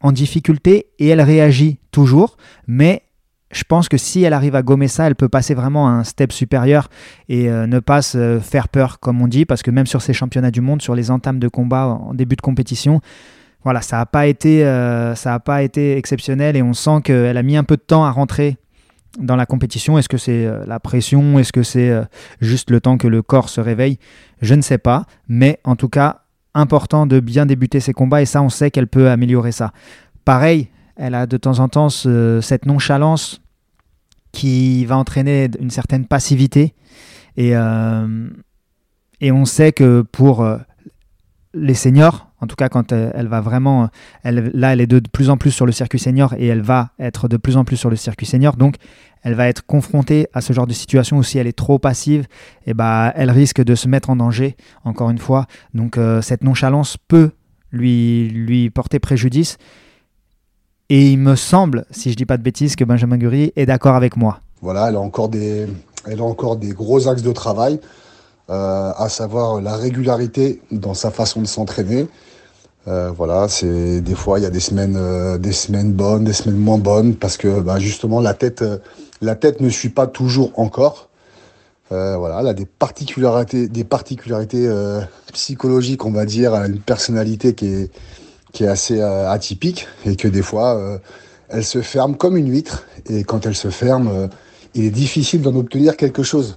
en 0.00 0.12
difficulté 0.12 0.86
et 0.98 1.08
elle 1.08 1.20
réagit 1.20 1.78
toujours, 1.90 2.36
mais 2.66 3.02
je 3.52 3.64
pense 3.64 3.88
que 3.88 3.98
si 3.98 4.22
elle 4.22 4.32
arrive 4.32 4.56
à 4.56 4.62
gommer 4.62 4.88
ça, 4.88 5.06
elle 5.06 5.14
peut 5.14 5.28
passer 5.28 5.54
vraiment 5.54 5.86
à 5.86 5.90
un 5.90 6.04
step 6.04 6.32
supérieur 6.32 6.88
et 7.28 7.50
euh, 7.50 7.66
ne 7.66 7.80
pas 7.80 8.00
se 8.02 8.40
faire 8.40 8.68
peur, 8.68 8.98
comme 8.98 9.20
on 9.20 9.28
dit, 9.28 9.44
parce 9.44 9.62
que 9.62 9.70
même 9.70 9.86
sur 9.86 10.00
ces 10.00 10.14
championnats 10.14 10.50
du 10.50 10.62
monde, 10.62 10.80
sur 10.80 10.94
les 10.94 11.10
entames 11.10 11.38
de 11.38 11.48
combat 11.48 11.86
en 11.86 12.14
début 12.14 12.36
de 12.36 12.40
compétition, 12.40 13.00
voilà, 13.62 13.80
ça 13.80 13.98
n'a 13.98 14.06
pas, 14.06 14.26
été, 14.26 14.64
euh, 14.64 15.14
pas 15.44 15.62
été 15.62 15.96
exceptionnel 15.96 16.56
et 16.56 16.62
on 16.62 16.72
sent 16.72 17.02
qu'elle 17.04 17.36
a 17.36 17.42
mis 17.42 17.56
un 17.56 17.64
peu 17.64 17.76
de 17.76 17.82
temps 17.82 18.04
à 18.04 18.10
rentrer 18.10 18.56
dans 19.18 19.36
la 19.36 19.46
compétition. 19.46 19.98
Est-ce 19.98 20.08
que 20.08 20.16
c'est 20.16 20.46
euh, 20.46 20.64
la 20.66 20.80
pression 20.80 21.38
Est-ce 21.38 21.52
que 21.52 21.62
c'est 21.62 21.92
juste 22.40 22.70
le 22.70 22.80
temps 22.80 22.98
que 22.98 23.08
le 23.08 23.22
corps 23.22 23.48
se 23.48 23.60
réveille? 23.60 23.98
Je 24.40 24.54
ne 24.54 24.62
sais 24.62 24.78
pas, 24.78 25.06
mais 25.28 25.60
en 25.64 25.76
tout 25.76 25.88
cas, 25.88 26.22
important 26.54 27.06
de 27.06 27.20
bien 27.20 27.46
débuter 27.46 27.80
ses 27.80 27.92
combats 27.92 28.22
et 28.22 28.26
ça, 28.26 28.42
on 28.42 28.48
sait 28.48 28.70
qu'elle 28.70 28.88
peut 28.88 29.10
améliorer 29.10 29.52
ça. 29.52 29.72
Pareil, 30.24 30.68
elle 30.96 31.14
a 31.14 31.26
de 31.26 31.36
temps 31.36 31.58
en 31.58 31.68
temps 31.68 31.88
ce, 31.88 32.40
cette 32.42 32.66
nonchalance 32.66 33.40
qui 34.32 34.84
va 34.84 34.96
entraîner 34.96 35.50
une 35.60 35.70
certaine 35.70 36.06
passivité. 36.06 36.74
Et, 37.36 37.56
euh, 37.56 38.28
et 39.20 39.32
on 39.32 39.44
sait 39.44 39.72
que 39.72 40.02
pour 40.02 40.42
euh, 40.42 40.58
les 41.54 41.74
seniors, 41.74 42.31
en 42.42 42.46
tout 42.46 42.56
cas 42.56 42.68
quand 42.68 42.92
elle, 42.92 43.12
elle 43.14 43.28
va 43.28 43.40
vraiment, 43.40 43.88
elle, 44.22 44.50
là 44.52 44.74
elle 44.74 44.82
est 44.82 44.86
de 44.86 45.00
plus 45.00 45.30
en 45.30 45.38
plus 45.38 45.52
sur 45.52 45.64
le 45.64 45.72
circuit 45.72 45.98
senior 45.98 46.34
et 46.36 46.46
elle 46.46 46.60
va 46.60 46.90
être 46.98 47.28
de 47.28 47.38
plus 47.38 47.56
en 47.56 47.64
plus 47.64 47.76
sur 47.76 47.88
le 47.88 47.96
circuit 47.96 48.26
senior, 48.26 48.56
donc 48.56 48.76
elle 49.22 49.34
va 49.34 49.48
être 49.48 49.64
confrontée 49.64 50.28
à 50.32 50.40
ce 50.40 50.52
genre 50.52 50.66
de 50.66 50.72
situation 50.72 51.16
où 51.18 51.22
si 51.22 51.38
elle 51.38 51.46
est 51.46 51.56
trop 51.56 51.78
passive, 51.78 52.22
et 52.66 52.70
eh 52.70 52.74
bah, 52.74 53.12
elle 53.14 53.30
risque 53.30 53.62
de 53.62 53.74
se 53.74 53.88
mettre 53.88 54.10
en 54.10 54.16
danger, 54.16 54.56
encore 54.84 55.10
une 55.10 55.18
fois. 55.18 55.46
Donc 55.74 55.96
euh, 55.96 56.20
cette 56.22 56.42
nonchalance 56.42 56.96
peut 57.08 57.30
lui, 57.70 58.28
lui 58.28 58.68
porter 58.70 58.98
préjudice. 58.98 59.58
Et 60.88 61.10
il 61.12 61.18
me 61.18 61.36
semble, 61.36 61.86
si 61.90 62.10
je 62.10 62.16
dis 62.16 62.26
pas 62.26 62.36
de 62.36 62.42
bêtises, 62.42 62.76
que 62.76 62.84
Benjamin 62.84 63.16
Gury 63.16 63.52
est 63.56 63.64
d'accord 63.64 63.94
avec 63.94 64.16
moi. 64.16 64.40
Voilà, 64.60 64.88
elle 64.88 64.96
a 64.96 65.00
encore 65.00 65.28
des, 65.28 65.66
elle 66.06 66.20
a 66.20 66.24
encore 66.24 66.56
des 66.56 66.70
gros 66.70 67.08
axes 67.08 67.22
de 67.22 67.32
travail, 67.32 67.80
euh, 68.50 68.92
à 68.96 69.08
savoir 69.08 69.60
la 69.60 69.76
régularité 69.76 70.60
dans 70.70 70.94
sa 70.94 71.10
façon 71.10 71.40
de 71.40 71.46
s'entraîner. 71.46 72.08
Voilà, 72.86 73.48
c'est 73.48 74.00
des 74.00 74.14
fois 74.14 74.38
il 74.38 74.42
y 74.42 74.46
a 74.46 74.50
des 74.50 74.60
semaines, 74.60 74.98
des 75.38 75.52
semaines 75.52 75.92
bonnes, 75.92 76.24
des 76.24 76.32
semaines 76.32 76.58
moins 76.58 76.78
bonnes, 76.78 77.14
parce 77.14 77.36
que 77.36 77.60
bah, 77.60 77.78
justement 77.78 78.20
la 78.20 78.34
tête, 78.34 78.64
la 79.20 79.34
tête 79.36 79.60
ne 79.60 79.68
suit 79.68 79.90
pas 79.90 80.06
toujours 80.06 80.52
encore. 80.58 81.08
voilà, 81.90 82.38
elle 82.40 82.48
a 82.48 82.54
des 82.54 82.66
particularités, 82.66 83.68
des 83.68 83.84
particularités 83.84 84.68
psychologiques, 85.32 86.04
on 86.04 86.12
va 86.12 86.24
dire, 86.24 86.54
elle 86.56 86.62
a 86.62 86.66
une 86.66 86.80
personnalité 86.80 87.54
qui 87.54 87.66
est, 87.66 87.90
qui 88.52 88.64
est 88.64 88.68
assez 88.68 89.00
atypique 89.00 89.86
et 90.04 90.16
que 90.16 90.28
des 90.28 90.42
fois 90.42 91.00
elle 91.52 91.64
se 91.64 91.82
ferme 91.82 92.16
comme 92.16 92.36
une 92.36 92.50
huître 92.50 92.86
et 93.08 93.24
quand 93.24 93.46
elle 93.46 93.54
se 93.54 93.68
ferme, 93.68 94.08
euh, 94.08 94.26
il 94.74 94.84
est 94.84 94.90
difficile 94.90 95.42
d'en 95.42 95.54
obtenir 95.54 95.96
quelque 95.96 96.22
chose. 96.22 96.56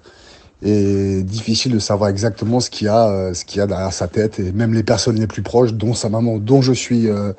Et 0.61 1.21
difficile 1.23 1.73
de 1.73 1.79
savoir 1.79 2.09
exactement 2.09 2.59
ce 2.59 2.69
qu'il 2.69 2.85
y 2.85 2.89
a, 2.89 3.09
euh, 3.09 3.33
ce 3.33 3.45
qu'il 3.45 3.59
y 3.59 3.61
a 3.61 3.67
derrière 3.67 3.93
sa 3.93 4.07
tête 4.07 4.39
et 4.39 4.51
même 4.51 4.73
les 4.73 4.83
personnes 4.83 5.19
les 5.19 5.27
plus 5.27 5.41
proches, 5.41 5.73
dont 5.73 5.93
sa 5.93 6.09
maman, 6.09 6.37
dont 6.37 6.61
je 6.61 6.73
suis 6.73 7.09
euh, 7.09 7.33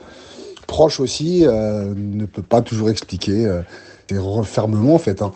proche 0.66 1.00
aussi, 1.00 1.44
ne 1.46 2.26
peut 2.26 2.42
pas 2.42 2.60
toujours 2.60 2.90
expliquer. 2.90 3.48
c'est 4.10 4.18
refermement 4.18 4.94
en 4.94 4.98
fait. 4.98 5.22
Hein. 5.22 5.32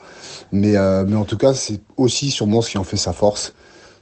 Mais, 0.52 0.75
mais 1.06 1.16
en 1.16 1.25
tout 1.25 1.37
cas, 1.37 1.54
c'est 1.54 1.80
aussi 1.96 2.30
sûrement 2.30 2.62
ce 2.62 2.70
qui 2.70 2.78
en 2.78 2.84
fait 2.84 2.96
sa 2.96 3.12
force 3.12 3.54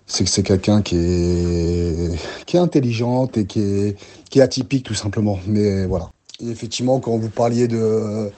c'est 0.09 0.25
que 0.25 0.31
c'est 0.31 0.43
quelqu'un 0.43 0.83
qui 0.83 0.97
est, 0.97 2.19
qui 2.47 2.57
est 2.57 2.61
intelligente 2.61 3.37
et 3.37 3.45
qui 3.45 3.61
est, 3.61 3.97
qui 4.31 4.41
est 4.41 4.43
atypique 4.43 4.85
tout 4.85 4.95
simplement. 4.95 5.39
Mais 5.47 5.87
voilà. 5.87 6.11
Et 6.41 6.49
effectivement, 6.49 6.99
quand 6.99 7.17
vous 7.19 7.29
parliez 7.29 7.69
de 7.69 8.31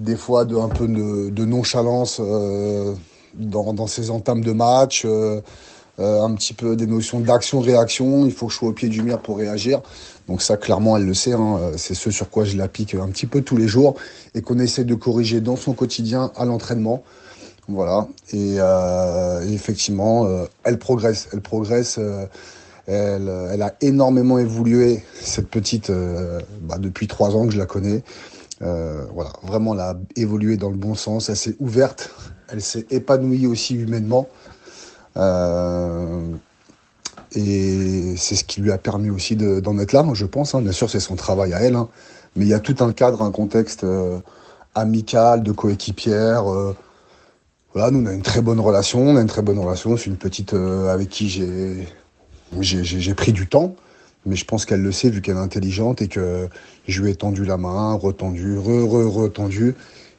des 0.00 0.16
fois 0.16 0.44
de 0.44 0.56
un 0.56 0.68
peu 0.68 0.88
de, 0.88 1.44
nonchalance 1.44 2.20
euh, 2.20 2.94
dans, 3.36 3.72
dans, 3.74 3.86
ces 3.86 4.10
entames 4.10 4.42
de 4.42 4.52
match, 4.52 5.04
euh, 5.04 5.40
euh, 5.98 6.22
un 6.22 6.34
petit 6.34 6.54
peu 6.54 6.76
des 6.76 6.86
notions 6.86 7.20
d'action-réaction, 7.20 8.26
il 8.26 8.32
faut 8.32 8.46
que 8.46 8.52
je 8.52 8.58
sois 8.58 8.68
au 8.68 8.72
pied 8.72 8.88
du 8.88 9.02
mur 9.02 9.20
pour 9.20 9.38
réagir. 9.38 9.80
Donc 10.28 10.42
ça, 10.42 10.56
clairement, 10.56 10.96
elle 10.96 11.04
le 11.04 11.14
sait. 11.14 11.32
Hein, 11.32 11.58
c'est 11.76 11.94
ce 11.94 12.10
sur 12.10 12.30
quoi 12.30 12.44
je 12.44 12.56
l'applique 12.56 12.94
un 12.94 13.08
petit 13.08 13.26
peu 13.26 13.42
tous 13.42 13.56
les 13.56 13.68
jours 13.68 13.94
et 14.34 14.42
qu'on 14.42 14.58
essaie 14.58 14.84
de 14.84 14.94
corriger 14.94 15.40
dans 15.40 15.56
son 15.56 15.74
quotidien 15.74 16.32
à 16.36 16.44
l'entraînement. 16.44 17.02
Voilà. 17.68 18.08
Et, 18.32 18.56
effectivement, 19.52 20.26
elle 20.64 20.78
progresse. 20.78 21.28
Elle 21.32 21.42
progresse. 21.42 21.98
Elle, 22.86 23.32
elle, 23.52 23.62
a 23.62 23.74
énormément 23.80 24.38
évolué, 24.38 25.02
cette 25.20 25.48
petite, 25.48 25.88
euh, 25.88 26.40
bah, 26.62 26.76
depuis 26.78 27.06
trois 27.06 27.34
ans 27.34 27.46
que 27.46 27.52
je 27.52 27.58
la 27.58 27.66
connais. 27.66 28.02
Euh, 28.62 29.06
voilà, 29.14 29.32
vraiment, 29.42 29.74
elle 29.74 29.80
a 29.80 29.96
évolué 30.16 30.56
dans 30.56 30.68
le 30.68 30.76
bon 30.76 30.94
sens. 30.94 31.30
Elle 31.30 31.36
s'est 31.36 31.56
ouverte, 31.60 32.10
elle 32.48 32.62
s'est 32.62 32.86
épanouie 32.90 33.46
aussi 33.46 33.74
humainement. 33.74 34.28
Euh, 35.16 36.20
et 37.34 38.14
c'est 38.16 38.36
ce 38.36 38.44
qui 38.44 38.60
lui 38.60 38.72
a 38.72 38.78
permis 38.78 39.10
aussi 39.10 39.36
d'en 39.36 39.78
être 39.78 39.92
là, 39.92 40.04
je 40.14 40.26
pense. 40.26 40.54
Hein. 40.54 40.62
Bien 40.62 40.72
sûr, 40.72 40.90
c'est 40.90 41.00
son 41.00 41.16
travail 41.16 41.52
à 41.52 41.60
elle. 41.60 41.76
Hein. 41.76 41.88
Mais 42.36 42.44
il 42.44 42.48
y 42.48 42.54
a 42.54 42.60
tout 42.60 42.76
un 42.80 42.92
cadre, 42.92 43.22
un 43.22 43.30
contexte 43.30 43.86
amical, 44.74 45.42
de 45.42 45.52
coéquipière. 45.52 46.44
voilà, 47.72 47.90
nous, 47.90 48.02
on 48.02 48.06
a 48.06 48.12
une 48.12 48.22
très 48.22 48.40
bonne 48.40 48.60
relation. 48.60 49.00
On 49.00 49.16
a 49.16 49.20
une 49.20 49.28
très 49.28 49.42
bonne 49.42 49.58
relation. 49.58 49.96
C'est 49.96 50.06
une 50.06 50.16
petite 50.16 50.54
avec 50.54 51.08
qui 51.08 51.28
j'ai 52.60 53.14
pris 53.14 53.32
du 53.32 53.46
temps, 53.46 53.74
mais 54.26 54.36
je 54.36 54.44
pense 54.44 54.64
qu'elle 54.64 54.82
le 54.82 54.92
sait 54.92 55.10
vu 55.10 55.20
qu'elle 55.20 55.36
est 55.36 55.40
intelligente 55.40 56.02
et 56.02 56.08
que 56.08 56.48
je 56.88 57.02
lui 57.02 57.10
ai 57.10 57.14
tendu 57.14 57.44
la 57.44 57.56
main, 57.56 57.94
retendu, 57.94 58.58
re, 58.58 58.84
re, 58.84 59.12
retendu. 59.12 59.74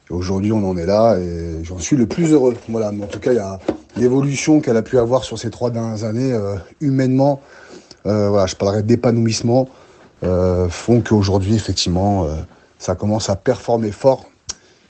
Aujourd'hui, 0.10 0.52
on 0.52 0.68
en 0.70 0.78
est 0.78 0.86
là 0.86 1.18
et 1.18 1.64
j'en 1.64 1.80
suis 1.80 1.96
le 1.96 2.06
plus 2.06 2.32
heureux. 2.32 2.56
Voilà, 2.70 2.92
mais 2.92 3.04
en 3.04 3.08
tout 3.08 3.20
cas, 3.20 3.32
il 3.32 3.38
y 3.38 3.40
a 3.40 3.60
l'évolution 3.98 4.62
qu'elle 4.62 4.78
a 4.78 4.82
pu 4.82 4.98
avoir 5.00 5.24
sur 5.24 5.40
ces 5.40 5.50
trois 5.50 5.72
dernières 5.72 6.04
années, 6.04 6.34
euh, 6.34 6.56
humainement, 6.82 7.42
euh, 8.06 8.30
voilà, 8.30 8.46
je 8.46 8.56
parlerai 8.56 8.84
d'épanouissement, 8.84 9.68
euh, 10.24 10.70
font 10.70 11.02
qu'aujourd'hui, 11.02 11.56
effectivement, 11.56 12.28
ça 12.78 12.96
commence 12.96 13.30
à 13.30 13.36
performer 13.36 13.92
fort. 13.92 14.26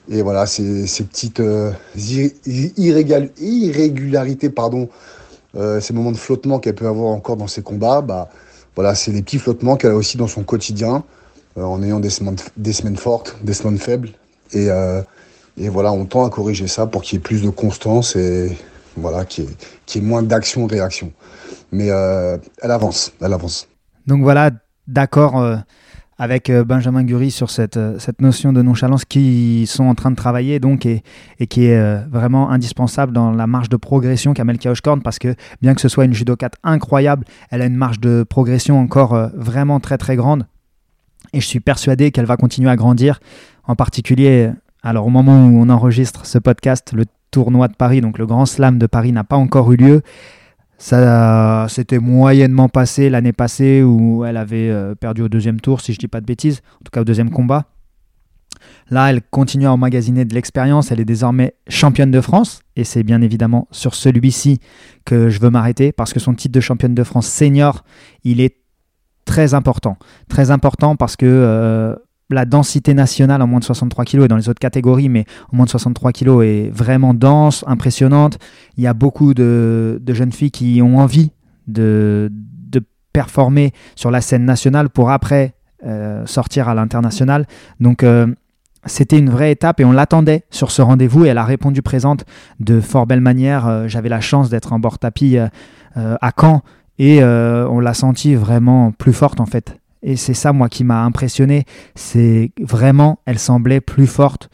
Et 0.09 0.21
voilà, 0.21 0.45
ces, 0.45 0.85
ces 0.85 1.03
petites 1.03 1.41
irrégularités, 2.77 4.49
pardon, 4.49 4.89
euh, 5.55 5.79
ces 5.79 5.93
moments 5.93 6.11
de 6.11 6.17
flottement 6.17 6.59
qu'elle 6.59 6.75
peut 6.75 6.87
avoir 6.87 7.11
encore 7.11 7.37
dans 7.37 7.47
ses 7.47 7.61
combats, 7.61 8.01
bah, 8.01 8.29
voilà, 8.75 8.93
c'est 8.93 9.11
les 9.11 9.21
petits 9.21 9.39
flottements 9.39 9.77
qu'elle 9.77 9.91
a 9.91 9.95
aussi 9.95 10.17
dans 10.17 10.27
son 10.27 10.43
quotidien, 10.43 11.03
euh, 11.57 11.63
en 11.63 11.81
ayant 11.81 12.01
des 12.01 12.09
semaines, 12.09 12.35
des 12.57 12.73
semaines 12.73 12.97
fortes, 12.97 13.37
des 13.41 13.53
semaines 13.53 13.77
faibles. 13.77 14.09
Et, 14.51 14.69
euh, 14.69 15.01
et 15.57 15.69
voilà, 15.69 15.91
on 15.91 16.05
tend 16.05 16.25
à 16.25 16.29
corriger 16.29 16.67
ça 16.67 16.85
pour 16.87 17.01
qu'il 17.01 17.17
y 17.17 17.19
ait 17.19 17.23
plus 17.23 17.41
de 17.41 17.49
constance 17.49 18.15
et 18.15 18.57
voilà, 18.97 19.25
qu'il 19.25 19.45
y, 19.45 19.97
ait, 19.97 20.01
moins 20.01 20.23
d'action-réaction. 20.23 21.11
Mais 21.71 21.87
elle 21.87 22.71
avance, 22.71 23.11
elle 23.21 23.33
avance. 23.33 23.67
Donc 24.07 24.21
voilà, 24.21 24.51
d'accord 24.87 25.63
avec 26.17 26.49
euh, 26.49 26.63
Benjamin 26.63 27.03
Gury 27.03 27.31
sur 27.31 27.49
cette, 27.49 27.77
euh, 27.77 27.99
cette 27.99 28.21
notion 28.21 28.53
de 28.53 28.61
nonchalance 28.61 29.05
qui 29.05 29.65
sont 29.67 29.85
en 29.85 29.95
train 29.95 30.11
de 30.11 30.15
travailler 30.15 30.59
donc 30.59 30.85
et, 30.85 31.03
qui 31.49 31.65
est 31.65 31.77
euh, 31.77 31.99
vraiment 32.09 32.49
indispensable 32.49 33.11
dans 33.11 33.31
la 33.31 33.47
marge 33.47 33.69
de 33.69 33.77
progression 33.77 34.33
qu'a 34.33 34.45
Oshkorn 34.69 35.01
parce 35.01 35.19
que 35.19 35.35
bien 35.61 35.75
que 35.75 35.81
ce 35.81 35.89
soit 35.89 36.05
une 36.05 36.13
judokate 36.13 36.55
incroyable, 36.63 37.25
elle 37.49 37.61
a 37.61 37.65
une 37.65 37.75
marge 37.75 37.99
de 37.99 38.23
progression 38.27 38.79
encore 38.79 39.31
vraiment 39.33 39.79
très 39.79 39.97
très 39.97 40.15
grande 40.15 40.45
et 41.33 41.41
je 41.41 41.45
suis 41.45 41.59
persuadé 41.59 42.11
qu'elle 42.11 42.25
va 42.25 42.37
continuer 42.37 42.69
à 42.69 42.75
grandir 42.75 43.19
en 43.65 43.75
particulier 43.75 44.51
alors 44.83 45.07
au 45.07 45.09
moment 45.09 45.45
où 45.47 45.61
on 45.61 45.69
enregistre 45.69 46.25
ce 46.25 46.37
podcast 46.37 46.93
le 46.93 47.05
tournoi 47.31 47.67
de 47.67 47.75
Paris 47.75 48.01
donc 48.01 48.17
le 48.17 48.25
Grand 48.25 48.45
Slam 48.45 48.77
de 48.77 48.87
Paris 48.87 49.11
n'a 49.11 49.23
pas 49.23 49.37
encore 49.37 49.71
eu 49.71 49.77
lieu 49.77 50.01
ça 50.77 51.67
s'était 51.69 51.99
moyennement 51.99 52.69
passé 52.69 53.09
l'année 53.09 53.33
passée 53.33 53.81
où 53.81 54.25
elle 54.25 54.37
avait 54.37 54.69
euh, 54.69 54.93
perdu 54.93 55.21
au 55.21 55.29
deuxième 55.29 55.61
tour, 55.61 55.81
si 55.81 55.93
je 55.93 55.97
ne 55.97 56.01
dis 56.01 56.07
pas 56.07 56.19
de 56.19 56.25
bêtises, 56.25 56.61
en 56.75 56.83
tout 56.83 56.91
cas 56.91 57.01
au 57.01 57.05
deuxième 57.05 57.29
combat. 57.29 57.65
Là, 58.89 59.09
elle 59.09 59.21
continue 59.21 59.67
à 59.67 59.73
emmagasiner 59.73 60.25
de 60.25 60.33
l'expérience. 60.33 60.91
Elle 60.91 60.99
est 60.99 61.05
désormais 61.05 61.55
championne 61.67 62.11
de 62.11 62.21
France. 62.21 62.61
Et 62.75 62.83
c'est 62.83 63.03
bien 63.03 63.21
évidemment 63.21 63.67
sur 63.71 63.95
celui-ci 63.95 64.59
que 65.05 65.29
je 65.29 65.39
veux 65.39 65.49
m'arrêter 65.49 65.91
parce 65.91 66.13
que 66.13 66.19
son 66.19 66.33
titre 66.33 66.53
de 66.53 66.61
championne 66.61 66.95
de 66.95 67.03
France 67.03 67.27
senior, 67.27 67.83
il 68.23 68.41
est 68.41 68.57
très 69.25 69.53
important. 69.53 69.97
Très 70.29 70.51
important 70.51 70.95
parce 70.95 71.15
que 71.15 71.25
euh, 71.25 71.95
la 72.29 72.45
densité 72.45 72.93
nationale 72.93 73.41
en 73.41 73.47
moins 73.47 73.59
de 73.59 73.65
63 73.65 74.05
kg 74.05 74.23
et 74.23 74.27
dans 74.27 74.37
les 74.37 74.49
autres 74.49 74.59
catégories, 74.59 75.09
mais 75.09 75.25
en 75.51 75.57
moins 75.57 75.65
de 75.65 75.71
63 75.71 76.11
kg 76.11 76.41
est 76.43 76.69
vraiment 76.71 77.13
dense, 77.13 77.63
impressionnante. 77.67 78.37
Il 78.77 78.83
y 78.83 78.87
a 78.87 78.93
beaucoup 78.93 79.33
de, 79.33 80.01
jeunes 80.07 80.31
filles 80.31 80.51
qui 80.51 80.81
ont 80.81 80.99
envie 80.99 81.31
de, 81.67 82.31
performer 83.13 83.71
sur 83.95 84.11
la 84.11 84.19
scène 84.19 84.43
nationale 84.43 84.89
pour 84.89 85.09
après 85.09 85.53
euh, 85.85 86.25
sortir 86.25 86.67
à 86.67 86.75
l'international. 86.75 87.47
Donc 87.79 88.03
euh, 88.03 88.27
c'était 88.85 89.17
une 89.17 89.29
vraie 89.29 89.53
étape 89.53 89.79
et 89.79 89.85
on 89.85 89.93
l'attendait 89.93 90.43
sur 90.49 90.69
ce 90.69 90.81
rendez-vous 90.81 91.23
et 91.23 91.29
elle 91.29 91.37
a 91.37 91.45
répondu 91.45 91.81
présente 91.81 92.25
de 92.59 92.81
fort 92.81 93.07
belle 93.07 93.21
manière. 93.21 93.87
J'avais 93.87 94.09
la 94.09 94.19
chance 94.19 94.49
d'être 94.49 94.73
en 94.73 94.79
bord 94.79 94.99
tapis 94.99 95.37
à 95.37 96.31
Caen 96.37 96.61
et 96.97 97.23
on 97.23 97.79
l'a 97.79 97.93
senti 97.93 98.35
vraiment 98.35 98.91
plus 98.91 99.13
forte 99.13 99.39
en 99.39 99.45
fait 99.45 99.77
et 100.05 100.15
c'est 100.17 100.35
ça, 100.35 100.53
moi, 100.53 100.69
qui 100.69 100.83
m'a 100.83 101.03
impressionné. 101.03 101.65
C'est 101.95 102.51
vraiment, 102.61 103.19
elle 103.25 103.39
semblait 103.39 103.81
plus 103.81 104.05
forte 104.05 104.49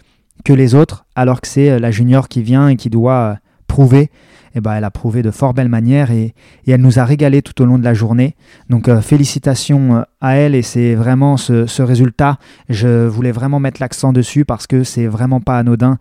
que 0.45 0.53
les 0.53 0.73
autres, 0.73 1.05
alors 1.13 1.41
que 1.41 1.47
c'est 1.47 1.69
euh, 1.69 1.77
la 1.77 1.91
junior 1.91 2.29
qui 2.29 2.41
vient 2.41 2.69
et 2.69 2.77
qui 2.77 2.89
doit 2.89 3.13
euh, 3.13 3.35
prouver. 3.67 4.09
Et 4.53 4.57
eh 4.57 4.61
ben, 4.61 4.73
elle 4.73 4.83
a 4.85 4.91
prouvé 4.91 5.21
de 5.21 5.31
fort 5.31 5.53
belle 5.53 5.69
manière 5.69 6.11
et, 6.11 6.33
elle 6.67 6.81
nous 6.81 6.99
a 6.99 7.05
régalé 7.05 7.41
tout 7.41 7.61
au 7.61 7.65
long 7.65 7.77
de 7.77 7.83
la 7.83 7.93
journée. 7.93 8.35
Donc 8.69 8.89
euh, 8.89 9.01
félicitations 9.01 10.05
à 10.19 10.35
elle 10.35 10.55
et 10.55 10.61
c'est 10.61 10.95
vraiment 10.95 11.37
ce, 11.37 11.81
résultat. 11.81 12.37
Je 12.67 13.05
voulais 13.07 13.31
vraiment 13.31 13.61
mettre 13.61 13.79
l'accent 13.81 14.11
dessus 14.11 14.43
parce 14.43 14.67
que 14.67 14.83
c'est 14.83 15.07
vraiment 15.07 15.39
pas 15.39 15.57
anodin. 15.57 15.97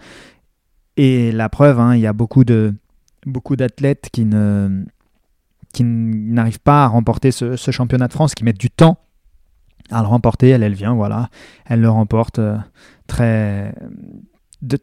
Et 0.97 1.30
la 1.30 1.49
preuve, 1.49 1.78
hein, 1.78 1.94
il 1.94 2.00
y 2.00 2.09
a 2.09 2.12
beaucoup 2.12 2.44
de 2.44 2.75
beaucoup 3.25 3.54
d'athlètes 3.54 4.09
qui 4.12 4.25
ne 4.25 4.85
qui 5.72 5.84
n'arrivent 5.84 6.60
pas 6.60 6.84
à 6.84 6.86
remporter 6.88 7.30
ce, 7.30 7.56
championnat 7.70 8.08
de 8.08 8.12
France, 8.12 8.34
qui 8.34 8.44
mettent 8.44 8.60
du 8.60 8.70
temps 8.70 8.98
à 9.90 10.02
le 10.02 10.08
remporter. 10.08 10.48
Elle, 10.48 10.62
elle 10.62 10.74
vient, 10.74 10.94
voilà. 10.94 11.28
Elle 11.66 11.80
le 11.80 11.90
remporte 11.90 12.38
euh, 12.38 12.56
très, 13.06 13.72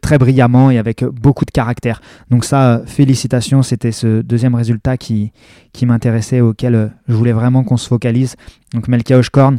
très 0.00 0.18
brillamment 0.18 0.70
et 0.70 0.78
avec 0.78 1.04
beaucoup 1.04 1.44
de 1.44 1.50
caractère. 1.50 2.00
Donc 2.30 2.44
ça, 2.44 2.82
félicitations, 2.86 3.62
c'était 3.62 3.92
ce 3.92 4.22
deuxième 4.22 4.54
résultat 4.54 4.96
qui, 4.96 5.32
qui 5.72 5.86
m'intéressait, 5.86 6.40
auquel 6.40 6.74
euh, 6.74 6.88
je 7.06 7.14
voulais 7.14 7.32
vraiment 7.32 7.64
qu'on 7.64 7.76
se 7.76 7.88
focalise. 7.88 8.36
Donc 8.72 8.88
Melkia 8.88 9.18
Oshkorn, 9.18 9.58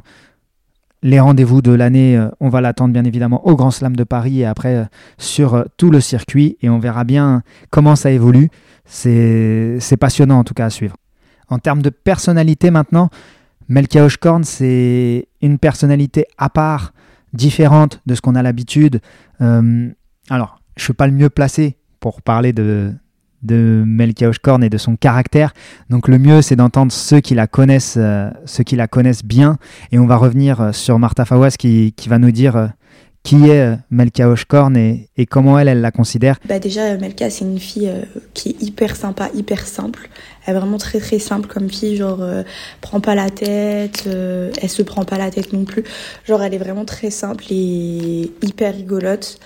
les 1.02 1.20
rendez-vous 1.20 1.62
de 1.62 1.72
l'année, 1.72 2.18
euh, 2.18 2.30
on 2.40 2.50
va 2.50 2.60
l'attendre 2.60 2.92
bien 2.92 3.06
évidemment 3.06 3.46
au 3.48 3.56
Grand 3.56 3.72
Slam 3.72 3.96
de 3.96 4.04
Paris 4.04 4.42
et 4.42 4.46
après 4.46 4.88
sur 5.18 5.64
tout 5.78 5.92
le 5.92 6.02
circuit 6.02 6.58
et 6.62 6.70
on 6.70 6.80
verra 6.80 7.04
bien 7.04 7.44
comment 7.70 7.96
ça 7.96 8.12
évolue. 8.12 8.50
C'est 8.86 9.98
passionnant 10.00 10.40
en 10.40 10.44
tout 10.44 10.56
cas 10.56 10.66
à 10.66 10.70
suivre. 10.72 10.96
En 11.50 11.60
termes 11.60 11.82
de 11.82 11.90
personnalité 11.90 12.72
maintenant, 12.72 13.10
Melkia 13.68 14.04
Oshkorn, 14.06 14.44
c'est 14.44 15.28
une 15.42 15.60
personnalité 15.60 16.26
à 16.38 16.50
part, 16.50 16.94
différente 17.34 18.02
de 18.06 18.16
ce 18.16 18.22
qu'on 18.22 18.36
a 18.36 18.42
l'habitude. 18.42 19.02
Euh, 19.42 19.90
alors, 20.30 20.60
je 20.76 20.82
ne 20.82 20.86
suis 20.86 20.94
pas 20.94 21.08
le 21.08 21.14
mieux 21.14 21.30
placé 21.30 21.78
pour 22.00 22.22
parler 22.22 22.54
de, 22.54 22.94
de 23.44 23.86
Oshkorn 24.26 24.64
et 24.64 24.70
de 24.70 24.78
son 24.78 24.96
caractère. 24.96 25.54
Donc 25.90 26.08
le 26.08 26.18
mieux, 26.18 26.42
c'est 26.42 26.56
d'entendre 26.56 26.92
ceux 26.92 27.20
qui 27.20 27.36
la 27.36 27.48
connaissent, 27.48 27.98
euh, 27.98 28.30
ceux 28.46 28.64
qui 28.64 28.76
la 28.76 28.88
connaissent 28.88 29.26
bien. 29.26 29.58
Et 29.92 30.00
on 30.00 30.08
va 30.08 30.18
revenir 30.18 30.62
euh, 30.62 30.72
sur 30.72 30.98
Martha 31.00 31.26
Fawaz 31.26 31.58
qui, 31.58 31.94
va 32.08 32.18
nous 32.18 32.32
dire 32.32 32.72
qui 33.24 33.50
est 33.50 33.78
Melkia 33.92 34.30
Oshkorn 34.30 34.76
et, 34.78 35.10
et, 35.18 35.26
comment 35.26 35.60
elle, 35.60 35.68
elle 35.68 35.82
la 35.82 35.92
considère? 35.92 36.38
Bah 36.48 36.60
déjà, 36.60 36.98
Melkia, 36.98 37.30
c'est 37.30 37.46
une 37.46 37.60
fille 37.60 37.92
qui 38.34 38.50
est 38.50 38.64
hyper 38.64 38.96
sympa, 38.96 39.30
hyper 39.36 39.68
simple. 39.68 40.10
Elle 40.46 40.56
est 40.56 40.60
vraiment 40.60 40.78
très 40.78 41.00
très 41.00 41.20
simple 41.20 41.48
comme 41.48 41.70
fille, 41.70 41.98
genre 41.98 42.24
prend 42.82 43.02
pas 43.02 43.16
la 43.16 43.30
tête, 43.30 44.08
elle 44.08 44.70
se 44.70 44.82
prend 44.82 45.04
pas 45.04 45.18
la 45.18 45.32
tête 45.32 45.54
non 45.54 45.66
plus. 45.66 45.84
Genre 46.26 46.42
elle 46.42 46.54
est 46.54 46.60
vraiment 46.60 46.86
très 46.86 47.12
simple 47.12 47.44
et 47.52 48.32
hyper 48.42 48.74
rigolote. 48.74 49.40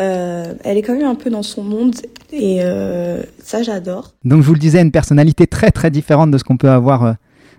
Euh, 0.00 0.54
elle 0.64 0.76
est 0.76 0.82
quand 0.82 0.96
même 0.96 1.06
un 1.06 1.14
peu 1.14 1.30
dans 1.30 1.42
son 1.42 1.62
monde 1.62 1.94
et 2.32 2.58
euh, 2.60 3.22
ça 3.38 3.62
j'adore. 3.62 4.12
Donc 4.24 4.42
je 4.42 4.46
vous 4.46 4.54
le 4.54 4.58
disais, 4.58 4.80
une 4.80 4.90
personnalité 4.90 5.46
très 5.46 5.70
très 5.70 5.90
différente 5.90 6.30
de 6.30 6.38
ce 6.38 6.44
qu'on 6.44 6.56
peut 6.56 6.70
avoir 6.70 7.04
euh, 7.04 7.12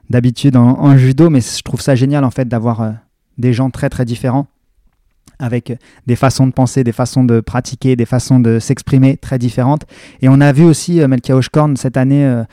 d'habitude 0.09 0.57
en, 0.57 0.97
judo, 0.97 1.29
mais 1.29 1.39
je 1.41 1.61
trouve 1.63 1.81
ça 1.81 1.95
génial 1.95 2.23
en 2.23 2.31
fait 2.31 2.47
d'avoir 2.47 2.93
des 3.37 3.53
gens 3.53 3.69
très 3.69 3.89
très 3.89 4.05
différents 4.05 4.47
avec 5.39 5.77
des 6.07 6.15
façons 6.15 6.47
de 6.47 6.51
penser, 6.51 6.83
des 6.83 6.91
façons 6.91 7.23
de 7.23 7.39
pratiquer, 7.39 7.95
des 7.95 8.05
façons 8.05 8.39
de 8.39 8.59
s'exprimer 8.59 9.17
très 9.17 9.37
différentes. 9.37 9.85
Et 10.21 10.29
on 10.29 10.41
a 10.41 10.51
vu 10.51 10.63
aussi 10.63 10.99
Melkia 11.07 11.35
Oshkorn 11.35 11.77
cette 11.77 11.97
année 11.97 12.43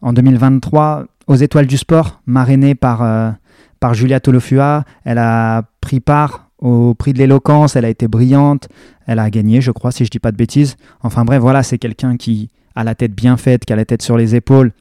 en 0.00 0.12
2023 0.12 1.04
aux 1.26 1.36
Étoiles 1.36 1.66
du 1.66 1.76
Sport, 1.76 2.20
marrainée 2.26 2.74
par, 2.74 3.34
par 3.80 3.94
Julia 3.94 4.20
Tolofua. 4.20 4.84
Elle 5.04 5.18
a 5.18 5.64
pris 5.80 6.00
part 6.00 6.50
au 6.60 6.94
prix 6.94 7.12
de 7.12 7.18
l'éloquence, 7.18 7.76
elle 7.76 7.84
a 7.84 7.88
été 7.88 8.06
brillante, 8.06 8.68
elle 9.06 9.18
a 9.18 9.30
gagné, 9.30 9.60
je 9.60 9.70
crois, 9.70 9.92
si 9.92 10.04
je 10.04 10.10
dis 10.10 10.18
pas 10.18 10.30
de 10.30 10.36
bêtises. 10.36 10.76
Enfin 11.02 11.24
bref, 11.24 11.40
voilà, 11.40 11.62
c'est 11.62 11.78
quelqu'un 11.78 12.16
qui 12.16 12.50
a 12.74 12.84
la 12.84 12.94
tête 12.94 13.14
bien 13.14 13.36
faite, 13.36 13.64
qui 13.64 13.72
a 13.72 13.76
la 13.76 13.84
tête 13.84 14.02
sur 14.02 14.16
les 14.16 14.34
épaules 14.34 14.72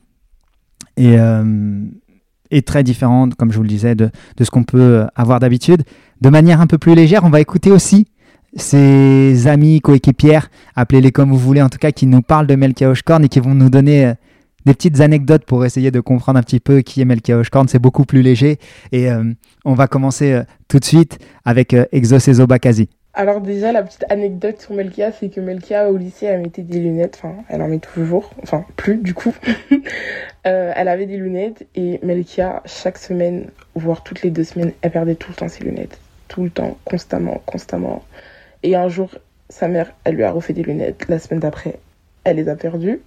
et 0.97 1.17
euh, 1.17 1.83
est 2.51 2.67
très 2.67 2.83
différente, 2.83 3.35
comme 3.35 3.51
je 3.51 3.57
vous 3.57 3.63
le 3.63 3.69
disais, 3.69 3.95
de, 3.95 4.11
ce 4.39 4.49
qu'on 4.49 4.63
peut 4.63 5.05
avoir 5.15 5.39
d'habitude. 5.39 5.83
De 6.21 6.29
manière 6.29 6.61
un 6.61 6.67
peu 6.67 6.77
plus 6.77 6.95
légère, 6.95 7.23
on 7.23 7.29
va 7.29 7.41
écouter 7.41 7.71
aussi 7.71 8.07
ses 8.55 9.47
amis, 9.47 9.79
coéquipières, 9.79 10.49
appelez-les 10.75 11.11
comme 11.11 11.29
vous 11.29 11.37
voulez, 11.37 11.61
en 11.61 11.69
tout 11.69 11.77
cas, 11.77 11.91
qui 11.91 12.07
nous 12.07 12.21
parlent 12.21 12.47
de 12.47 12.55
Melkia 12.55 12.89
Oshkorn 12.89 13.23
et 13.23 13.29
qui 13.29 13.39
vont 13.39 13.53
nous 13.53 13.69
donner 13.69 14.07
euh, 14.07 14.13
des 14.65 14.73
petites 14.73 14.99
anecdotes 14.99 15.45
pour 15.45 15.65
essayer 15.65 15.91
de 15.91 15.99
comprendre 15.99 16.39
un 16.39 16.43
petit 16.43 16.59
peu 16.59 16.81
qui 16.81 17.01
est 17.01 17.05
Melkia 17.05 17.37
Oshkorn. 17.37 17.67
C'est 17.67 17.79
beaucoup 17.79 18.05
plus 18.05 18.21
léger. 18.21 18.59
Et 18.91 19.09
euh, 19.09 19.23
on 19.65 19.73
va 19.73 19.87
commencer 19.87 20.33
euh, 20.33 20.43
tout 20.67 20.79
de 20.79 20.85
suite 20.85 21.19
avec 21.45 21.73
euh, 21.73 21.85
Exoceso. 21.91 22.45
Alors 23.13 23.41
déjà, 23.41 23.71
la 23.71 23.83
petite 23.83 24.05
anecdote 24.09 24.61
sur 24.61 24.73
Melkia, 24.73 25.11
c'est 25.11 25.29
que 25.29 25.41
Melkia 25.41 25.89
au 25.89 25.97
lycée, 25.97 26.27
elle 26.27 26.41
mettait 26.41 26.61
des 26.61 26.79
lunettes. 26.79 27.19
Enfin, 27.21 27.35
elle 27.49 27.61
en 27.61 27.67
met 27.67 27.79
toujours. 27.79 28.31
Enfin, 28.43 28.65
plus 28.75 28.97
du 28.97 29.13
coup. 29.13 29.33
elle 30.43 30.87
avait 30.87 31.05
des 31.05 31.17
lunettes 31.17 31.67
et 31.75 31.99
Melkia, 32.03 32.61
chaque 32.65 32.97
semaine, 32.97 33.47
voire 33.75 34.03
toutes 34.03 34.21
les 34.21 34.29
deux 34.29 34.43
semaines, 34.43 34.71
elle 34.81 34.91
perdait 34.91 35.15
tout 35.15 35.31
le 35.31 35.35
temps 35.35 35.47
ses 35.47 35.63
lunettes. 35.63 35.99
Tout 36.29 36.43
le 36.43 36.49
temps, 36.49 36.77
constamment, 36.85 37.41
constamment. 37.45 38.03
Et 38.63 38.75
un 38.75 38.87
jour, 38.87 39.09
sa 39.49 39.67
mère, 39.67 39.91
elle 40.05 40.15
lui 40.15 40.23
a 40.23 40.31
refait 40.31 40.53
des 40.53 40.63
lunettes. 40.63 41.05
La 41.09 41.19
semaine 41.19 41.41
d'après, 41.41 41.79
elle 42.23 42.37
les 42.37 42.47
a 42.47 42.55
perdues. 42.55 43.01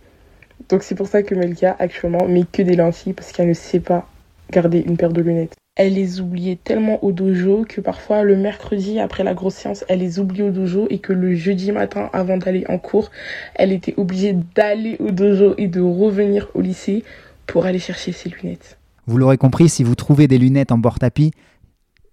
Donc 0.69 0.83
c'est 0.83 0.95
pour 0.95 1.07
ça 1.07 1.23
que 1.23 1.35
Melka 1.35 1.75
actuellement 1.79 2.27
met 2.29 2.45
que 2.51 2.63
des 2.63 2.77
lentilles 2.77 3.15
parce 3.15 3.33
qu'elle 3.33 3.49
ne 3.49 3.55
sait 3.55 3.81
pas 3.81 4.07
garder 4.51 4.81
une 4.81 4.97
paire 4.97 5.13
de 5.13 5.23
lunettes. 5.23 5.55
Elle 5.75 5.95
les 5.95 6.21
oubliait 6.21 6.59
tellement 6.63 7.03
au 7.03 7.13
dojo 7.13 7.65
que 7.67 7.81
parfois 7.81 8.23
le 8.25 8.37
mercredi 8.37 9.01
après 9.01 9.25
la 9.25 9.33
grosse 9.33 9.55
séance, 9.55 9.85
elle 9.89 10.01
les 10.01 10.19
oublie 10.19 10.43
au 10.43 10.51
dojo 10.51 10.87
et 10.91 10.99
que 10.99 11.15
le 11.15 11.35
jeudi 11.35 11.73
matin 11.73 12.11
avant 12.13 12.37
d'aller 12.37 12.67
en 12.69 12.77
cours, 12.77 13.11
elle 13.55 13.73
était 13.73 13.95
obligée 13.97 14.37
d'aller 14.55 14.97
au 15.01 15.11
dojo 15.11 15.55
et 15.57 15.69
de 15.69 15.81
revenir 15.81 16.49
au 16.55 16.61
lycée 16.61 17.05
pour 17.47 17.65
aller 17.65 17.79
chercher 17.79 18.13
ses 18.13 18.29
lunettes. 18.29 18.77
Vous 19.07 19.17
l'aurez 19.17 19.39
compris, 19.39 19.71
si 19.71 19.83
vous 19.83 19.95
trouvez 19.95 20.29
des 20.29 20.39
lunettes 20.39 20.73
en 20.73 20.79
bord 20.79 20.99
tapis, 20.99 21.33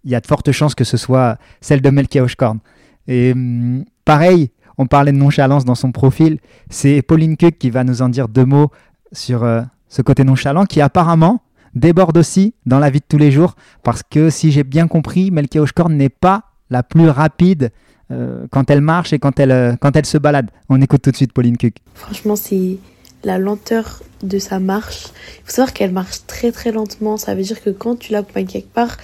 il 0.04 0.12
y 0.12 0.16
a 0.16 0.22
de 0.22 0.28
fortes 0.28 0.52
chances 0.52 0.76
que 0.76 0.84
ce 0.84 0.98
soit 0.98 1.38
celle 1.62 1.82
de 1.82 2.20
Oshkorn. 2.20 2.60
Et 3.08 3.32
hum, 3.34 3.86
pareil, 4.06 4.52
on 4.78 4.86
parlait 4.86 5.12
de 5.12 5.18
nonchalance 5.18 5.66
dans 5.66 5.76
son 5.76 5.92
profil. 5.92 6.40
C'est 6.70 7.02
Pauline 7.02 7.38
Cook 7.38 7.58
qui 7.60 7.70
va 7.70 7.84
nous 7.84 8.02
en 8.02 8.10
dire 8.10 8.28
deux 8.30 8.46
mots 8.46 8.72
sur 9.12 9.44
euh, 9.44 9.62
ce 9.90 10.02
côté 10.02 10.24
nonchalant 10.24 10.66
qui 10.66 10.82
apparemment 10.82 11.42
déborde 11.76 12.18
aussi 12.18 12.54
dans 12.66 12.80
la 12.80 12.90
vie 12.90 13.00
de 13.00 13.06
tous 13.08 13.18
les 13.18 13.32
jours 13.32 13.56
parce 13.84 14.04
que 14.04 14.30
si 14.30 14.52
j'ai 14.52 14.64
bien 14.64 14.88
compris, 14.88 15.32
Oshkorn 15.56 15.94
n'est 15.94 16.10
pas 16.10 16.44
la 16.70 16.84
plus 16.84 17.10
rapide 17.10 17.72
euh, 18.12 18.48
quand 18.52 18.70
elle 18.72 18.82
marche 18.82 19.14
et 19.14 19.20
quand 19.20 19.40
elle, 19.40 19.52
euh, 19.52 19.76
quand 19.80 19.96
elle 19.96 20.06
se 20.06 20.18
balade. 20.18 20.50
On 20.70 20.82
écoute 20.82 21.02
tout 21.02 21.12
de 21.12 21.16
suite 21.16 21.34
Pauline 21.34 21.58
Cook. 21.58 21.74
Franchement, 21.94 22.36
c'est 22.36 22.78
la 23.24 23.38
lenteur 23.38 24.02
de 24.24 24.40
sa 24.40 24.60
marche. 24.60 25.08
Il 25.40 25.46
faut 25.46 25.52
savoir 25.52 25.74
qu'elle 25.74 25.92
marche 25.92 26.26
très 26.26 26.52
très 26.52 26.72
lentement. 26.72 27.18
Ça 27.18 27.36
veut 27.36 27.44
dire 27.44 27.62
que 27.62 27.70
quand 27.70 27.98
tu 27.98 28.12
l'accompagnes 28.12 28.48
quelque 28.48 28.74
part, 28.74 28.98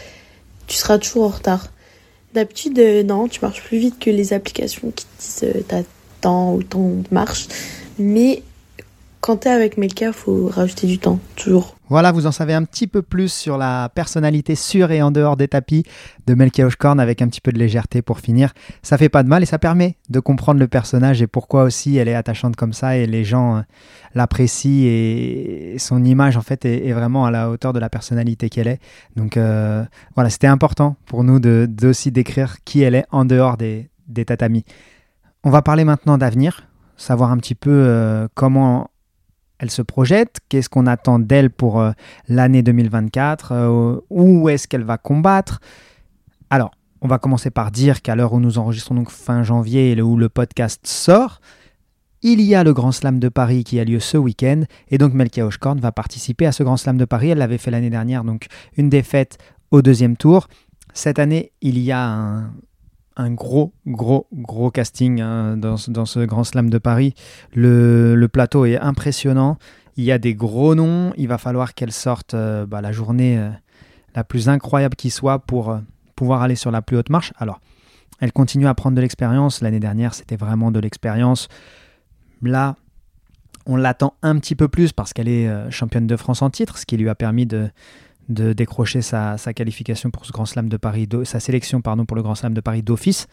tu 0.68 0.76
seras 0.76 0.98
toujours 0.98 1.26
en 1.26 1.30
retard. 1.30 1.68
D'habitude, 2.34 2.78
euh, 2.80 3.04
non, 3.04 3.28
tu 3.28 3.40
marches 3.42 3.64
plus 3.64 3.78
vite 3.78 4.00
que 4.00 4.10
les 4.10 4.34
applications 4.34 4.92
qui 4.92 5.06
te 5.06 5.22
disent 5.22 5.56
euh, 5.56 5.62
t'as 5.68 5.84
tant 6.22 6.54
ou 6.54 6.64
tant 6.64 6.90
de 6.90 7.08
marche. 7.12 7.48
Mais 7.98 8.44
quand 9.22 9.38
t'es 9.38 9.50
avec 9.50 9.78
Melka, 9.78 10.12
faut 10.12 10.48
rajouter 10.48 10.88
du 10.88 11.00
temps, 11.00 11.20
toujours. 11.36 11.75
Voilà, 11.88 12.12
vous 12.12 12.26
en 12.26 12.32
savez 12.32 12.56
un 12.56 12.64
petit 12.64 12.88
peu 12.88 13.04
plus 13.04 13.32
sur 13.32 13.60
la 13.60 13.90
personnalité 13.94 14.56
sur 14.56 14.90
et 14.90 15.04
en 15.04 15.12
dehors 15.12 15.38
des 15.38 15.48
tapis 15.48 15.84
de 16.26 16.34
Melka 16.34 16.66
Oshkorn 16.66 17.00
avec 17.00 17.22
un 17.22 17.28
petit 17.28 17.42
peu 17.42 17.52
de 17.52 17.60
légèreté 17.60 18.02
pour 18.02 18.20
finir. 18.20 18.54
Ça 18.82 18.98
fait 18.98 19.08
pas 19.08 19.22
de 19.22 19.30
mal 19.30 19.44
et 19.44 19.46
ça 19.46 19.60
permet 19.60 19.96
de 20.10 20.20
comprendre 20.20 20.60
le 20.60 20.68
personnage 20.68 21.22
et 21.22 21.28
pourquoi 21.28 21.62
aussi 21.62 21.98
elle 21.98 22.08
est 22.08 22.16
attachante 22.16 22.56
comme 22.56 22.74
ça 22.74 22.98
et 22.98 23.06
les 23.06 23.24
gens 23.24 23.58
euh, 23.58 23.62
l'apprécient 24.16 24.86
et 24.88 25.76
son 25.78 26.04
image 26.04 26.38
en 26.38 26.42
fait 26.42 26.66
est, 26.66 26.92
vraiment 26.92 27.26
à 27.28 27.32
la 27.32 27.52
hauteur 27.52 27.72
de 27.72 27.80
la 27.80 27.90
personnalité 27.90 28.50
qu'elle 28.50 28.68
est. 28.68 28.80
Donc 29.16 29.38
euh, 29.38 29.84
voilà, 30.16 30.32
c'était 30.32 30.48
important 30.48 30.96
pour 31.06 31.24
nous 31.24 31.40
de, 31.40 31.70
aussi 31.84 32.12
décrire 32.12 32.64
qui 32.66 32.82
elle 32.82 32.96
est 32.96 33.06
en 33.12 33.26
dehors 33.26 33.58
des, 33.58 33.92
des 34.08 34.26
tatamis. 34.26 34.66
On 35.44 35.52
va 35.52 35.62
parler 35.62 35.84
maintenant 35.84 36.18
d'avenir, 36.18 36.68
savoir 36.98 37.30
un 37.30 37.38
petit 37.38 37.54
peu 37.54 37.70
euh, 37.70 38.28
comment 38.34 38.90
elle 39.60 39.72
se 39.72 39.82
projette, 39.82 40.40
qu'est-ce 40.50 40.70
qu'on 40.70 40.88
attend 40.88 41.20
d'elle 41.20 41.50
pour 41.50 41.80
euh, 41.80 41.92
l'année 42.28 42.64
2024, 42.64 43.52
euh, 43.52 44.00
où 44.10 44.50
est-ce 44.50 44.68
qu'elle 44.68 44.84
va 44.84 44.98
combattre? 44.98 45.60
Alors, 46.50 46.72
on 47.02 47.08
va 47.08 47.20
commencer 47.20 47.52
par 47.52 47.72
dire 47.72 48.02
qu'à 48.02 48.16
l'heure 48.16 48.34
où 48.34 48.40
nous 48.40 48.58
enregistrons 48.58 49.06
fin 49.06 49.44
janvier 49.44 49.92
et 49.92 50.02
où 50.02 50.18
le 50.18 50.30
podcast 50.30 50.86
sort, 50.88 51.40
il 52.22 52.42
y 52.42 52.56
a 52.56 52.64
le 52.64 52.74
Grand 52.74 52.92
Slam 52.92 53.20
de 53.20 53.30
Paris 53.30 53.64
qui 53.64 53.80
a 53.80 53.84
lieu 53.84 54.00
ce 54.00 54.18
week-end 54.18 54.64
et 54.90 54.98
donc 54.98 55.14
Melkia 55.14 55.46
Oshkorn 55.46 55.80
va 55.80 55.92
participer 55.92 56.48
à 56.48 56.52
ce 56.52 56.64
Grand 56.64 56.78
Slam 56.78 56.98
de 56.98 57.06
Paris. 57.06 57.30
Elle 57.30 57.38
l'avait 57.38 57.60
fait 57.60 57.70
l'année 57.70 57.92
dernière, 57.92 58.24
donc 58.24 58.48
une 58.78 58.90
défaite 58.90 59.38
au 59.72 59.82
deuxième 59.82 60.18
tour. 60.18 60.48
Cette 60.94 61.20
année, 61.20 61.52
il 61.62 61.78
y 61.78 61.92
a 61.92 62.04
un, 62.04 62.52
un 63.18 63.32
gros, 63.32 63.74
gros, 63.88 64.28
gros 64.34 64.72
casting 64.72 65.22
hein, 65.22 65.58
dans, 65.58 65.78
ce 65.78 66.26
Grand 66.26 66.44
Slam 66.44 66.70
de 66.70 66.78
Paris. 66.78 67.14
Le, 67.54 68.28
plateau 68.32 68.66
est 68.66 68.78
impressionnant. 68.78 69.58
Il 69.98 70.04
y 70.04 70.12
a 70.12 70.18
des 70.18 70.36
gros 70.36 70.76
noms. 70.76 71.14
Il 71.18 71.28
va 71.28 71.38
falloir 71.38 71.74
qu'elle 71.74 71.92
sorte 71.92 72.34
euh, 72.34 72.66
bah, 72.66 72.82
la 72.82 72.92
journée 72.92 73.38
euh, 73.38 73.50
la 74.14 74.24
plus 74.24 74.50
incroyable 74.50 74.96
qui 74.96 75.10
soit 75.10 75.40
pour 75.40 75.72
euh, 75.72 75.80
pouvoir 76.16 76.42
aller 76.42 76.56
sur 76.56 76.72
la 76.72 76.82
plus 76.82 76.98
haute 76.98 77.10
marche. 77.10 77.32
Alors, 77.38 77.62
elle 78.20 78.34
continue 78.34 78.68
à 78.68 78.74
prendre 78.74 78.96
de 78.96 79.02
l'expérience. 79.02 79.62
L'année 79.62 79.80
dernière, 79.80 80.14
c'était 80.14 80.38
vraiment 80.38 80.72
de 80.72 80.80
l'expérience. 80.80 81.48
Là, 82.42 82.76
on 83.66 83.78
l'attend 83.78 84.16
un 84.22 84.38
petit 84.38 84.56
peu 84.56 84.68
plus 84.68 84.92
parce 84.92 85.12
qu'elle 85.12 85.28
est 85.28 85.50
championne 85.72 86.06
de 86.06 86.16
France 86.16 86.42
en 86.42 86.50
titre, 86.50 86.78
ce 86.78 86.86
qui 86.86 86.98
lui 86.98 87.10
a 87.10 87.16
permis 87.16 87.48
de, 87.48 87.70
de 88.30 88.54
décrocher 88.54 89.02
sa, 89.02 89.38
qualification 89.56 90.12
pour 90.12 90.26
ce 90.26 90.32
Grand 90.32 90.46
Slam 90.46 90.70
de 90.70 90.78
Paris, 90.78 91.08
sa 91.24 91.40
sélection 91.40 91.82
pardon, 91.82 92.06
pour 92.06 92.16
le 92.16 92.24
Grand 92.24 92.36
Slam 92.36 92.54
de 92.54 92.62
Paris 92.62 92.84
d'office. 92.84 93.28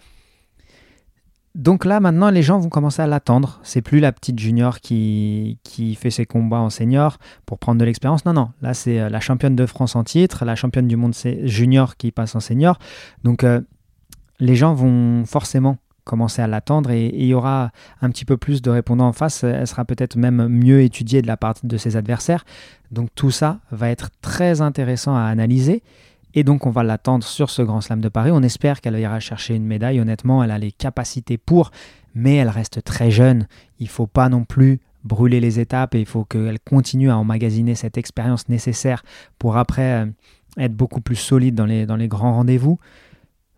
Donc 1.54 1.84
là, 1.84 2.00
maintenant, 2.00 2.30
les 2.30 2.42
gens 2.42 2.58
vont 2.58 2.70
commencer 2.70 3.02
à 3.02 3.06
l'attendre. 3.06 3.60
C'est 3.62 3.82
plus 3.82 4.00
la 4.00 4.10
petite 4.10 4.38
junior 4.38 4.80
qui, 4.80 5.58
qui 5.64 5.94
fait 5.96 6.10
ses 6.10 6.24
combats 6.24 6.60
en 6.60 6.70
senior 6.70 7.18
pour 7.44 7.58
prendre 7.58 7.78
de 7.78 7.84
l'expérience. 7.84 8.24
Non, 8.24 8.32
non. 8.32 8.50
Là, 8.62 8.72
c'est 8.72 8.98
euh, 8.98 9.10
la 9.10 9.20
championne 9.20 9.54
de 9.54 9.66
France 9.66 9.94
en 9.94 10.02
titre, 10.02 10.46
la 10.46 10.56
championne 10.56 10.88
du 10.88 10.96
monde 10.96 11.14
junior 11.44 11.98
qui 11.98 12.10
passe 12.10 12.34
en 12.34 12.40
senior. 12.40 12.78
Donc, 13.22 13.44
euh, 13.44 13.60
les 14.40 14.56
gens 14.56 14.72
vont 14.72 15.26
forcément 15.26 15.76
commencer 16.04 16.42
à 16.42 16.46
l'attendre 16.46 16.90
et, 16.90 17.06
il 17.06 17.26
y 17.26 17.34
aura 17.34 17.70
un 18.00 18.10
petit 18.10 18.24
peu 18.24 18.36
plus 18.36 18.62
de 18.62 18.70
répondants 18.70 19.08
en 19.08 19.12
face. 19.12 19.44
Elle 19.44 19.66
sera 19.66 19.84
peut-être 19.84 20.16
même 20.16 20.48
mieux 20.48 20.82
étudiée 20.82 21.22
de 21.22 21.26
la 21.26 21.36
part 21.36 21.54
de 21.62 21.76
ses 21.76 21.96
adversaires. 21.96 22.44
Donc 22.90 23.10
tout 23.14 23.30
ça 23.30 23.60
va 23.70 23.88
être 23.88 24.10
très 24.20 24.60
intéressant 24.60 25.16
à 25.16 25.22
analyser. 25.22 25.82
Et 26.34 26.44
donc 26.44 26.66
on 26.66 26.70
va 26.70 26.82
l'attendre 26.82 27.24
sur 27.24 27.50
ce 27.50 27.62
Grand 27.62 27.80
Slam 27.80 28.00
de 28.00 28.08
Paris. 28.08 28.30
On 28.32 28.42
espère 28.42 28.80
qu'elle 28.80 28.98
ira 28.98 29.20
chercher 29.20 29.54
une 29.54 29.66
médaille. 29.66 30.00
Honnêtement, 30.00 30.42
elle 30.42 30.50
a 30.50 30.58
les 30.58 30.72
capacités 30.72 31.38
pour, 31.38 31.70
mais 32.14 32.36
elle 32.36 32.48
reste 32.48 32.82
très 32.82 33.10
jeune. 33.10 33.46
Il 33.78 33.84
ne 33.84 33.90
faut 33.90 34.06
pas 34.06 34.28
non 34.28 34.44
plus 34.44 34.80
brûler 35.04 35.40
les 35.40 35.60
étapes 35.60 35.94
et 35.94 36.00
il 36.00 36.06
faut 36.06 36.24
qu'elle 36.24 36.60
continue 36.60 37.10
à 37.10 37.18
emmagasiner 37.18 37.74
cette 37.74 37.98
expérience 37.98 38.48
nécessaire 38.48 39.02
pour 39.38 39.56
après 39.56 40.04
euh, 40.04 40.06
être 40.58 40.74
beaucoup 40.74 41.00
plus 41.00 41.16
solide 41.16 41.54
dans 41.54 41.66
les, 41.66 41.86
dans 41.86 41.96
les 41.96 42.08
grands 42.08 42.34
rendez-vous 42.34 42.78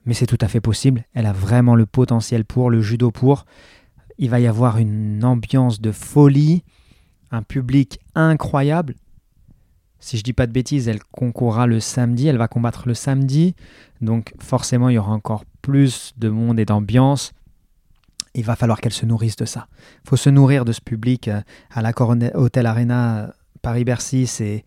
mais 0.04 0.14
c'est 0.14 0.26
tout 0.26 0.38
à 0.40 0.48
fait 0.48 0.60
possible. 0.60 1.04
Elle 1.14 1.26
a 1.26 1.32
vraiment 1.32 1.74
le 1.74 1.86
potentiel 1.86 2.44
pour, 2.44 2.70
le 2.70 2.80
judo 2.80 3.10
pour. 3.10 3.46
Il 4.18 4.30
va 4.30 4.40
y 4.40 4.46
avoir 4.46 4.78
une 4.78 5.24
ambiance 5.24 5.80
de 5.80 5.92
folie, 5.92 6.62
un 7.30 7.42
public 7.42 7.98
incroyable. 8.14 8.94
Si 9.98 10.18
je 10.18 10.22
dis 10.22 10.34
pas 10.34 10.46
de 10.46 10.52
bêtises, 10.52 10.86
elle 10.86 11.02
concourra 11.02 11.66
le 11.66 11.80
samedi, 11.80 12.28
elle 12.28 12.36
va 12.36 12.48
combattre 12.48 12.86
le 12.86 12.94
samedi. 12.94 13.54
Donc 14.02 14.34
forcément, 14.38 14.90
il 14.90 14.94
y 14.94 14.98
aura 14.98 15.12
encore 15.12 15.44
plus 15.62 16.12
de 16.18 16.28
monde 16.28 16.60
et 16.60 16.66
d'ambiance. 16.66 17.32
Il 18.34 18.44
va 18.44 18.56
falloir 18.56 18.80
qu'elle 18.80 18.92
se 18.92 19.06
nourrisse 19.06 19.36
de 19.36 19.46
ça. 19.46 19.68
Il 20.04 20.10
faut 20.10 20.16
se 20.16 20.28
nourrir 20.28 20.64
de 20.64 20.72
ce 20.72 20.80
public 20.80 21.28
euh, 21.28 21.40
à 21.70 21.82
la 21.82 21.92
Hotel 22.34 22.66
Arena 22.66 23.32
Paris-Bercy. 23.62 24.26
C'est, 24.26 24.64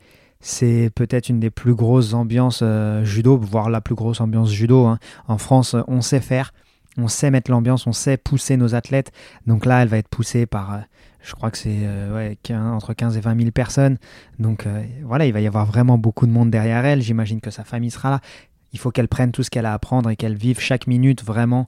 c'est 0.47 0.89
peut-être 0.95 1.29
une 1.29 1.39
des 1.39 1.49
plus 1.49 1.75
grosses 1.75 2.13
ambiances 2.13 2.61
euh, 2.63 3.03
judo, 3.03 3.37
voire 3.37 3.69
la 3.69 3.81
plus 3.81 3.95
grosse 3.95 4.21
ambiance 4.21 4.51
judo. 4.51 4.85
Hein. 4.85 4.99
En 5.27 5.37
France, 5.37 5.75
on 5.87 6.01
sait 6.01 6.21
faire, 6.21 6.53
on 6.97 7.07
sait 7.07 7.31
mettre 7.31 7.51
l'ambiance, 7.51 7.85
on 7.87 7.91
sait 7.91 8.17
pousser 8.17 8.57
nos 8.57 8.73
athlètes. 8.73 9.11
Donc 9.45 9.65
là, 9.65 9.81
elle 9.81 9.89
va 9.89 9.97
être 9.97 10.07
poussée 10.07 10.45
par, 10.45 10.83
je 11.21 11.33
crois 11.33 11.51
que 11.51 11.57
c'est 11.57 11.87
entre 12.53 12.93
15 12.93 13.17
et 13.17 13.19
20 13.19 13.37
000 13.37 13.51
personnes. 13.51 13.97
Donc 14.39 14.65
voilà, 15.03 15.25
il 15.25 15.33
va 15.33 15.41
y 15.41 15.47
avoir 15.47 15.65
vraiment 15.65 15.97
beaucoup 15.97 16.25
de 16.25 16.31
monde 16.31 16.49
derrière 16.49 16.85
elle. 16.85 17.01
J'imagine 17.01 17.41
que 17.41 17.51
sa 17.51 17.63
famille 17.63 17.91
sera 17.91 18.09
là. 18.09 18.21
Il 18.73 18.79
faut 18.79 18.91
qu'elle 18.91 19.07
prenne 19.07 19.31
tout 19.31 19.43
ce 19.43 19.49
qu'elle 19.49 19.65
a 19.65 19.71
à 19.71 19.75
apprendre 19.75 20.09
et 20.09 20.15
qu'elle 20.15 20.35
vive 20.35 20.59
chaque 20.59 20.87
minute 20.87 21.23
vraiment 21.23 21.67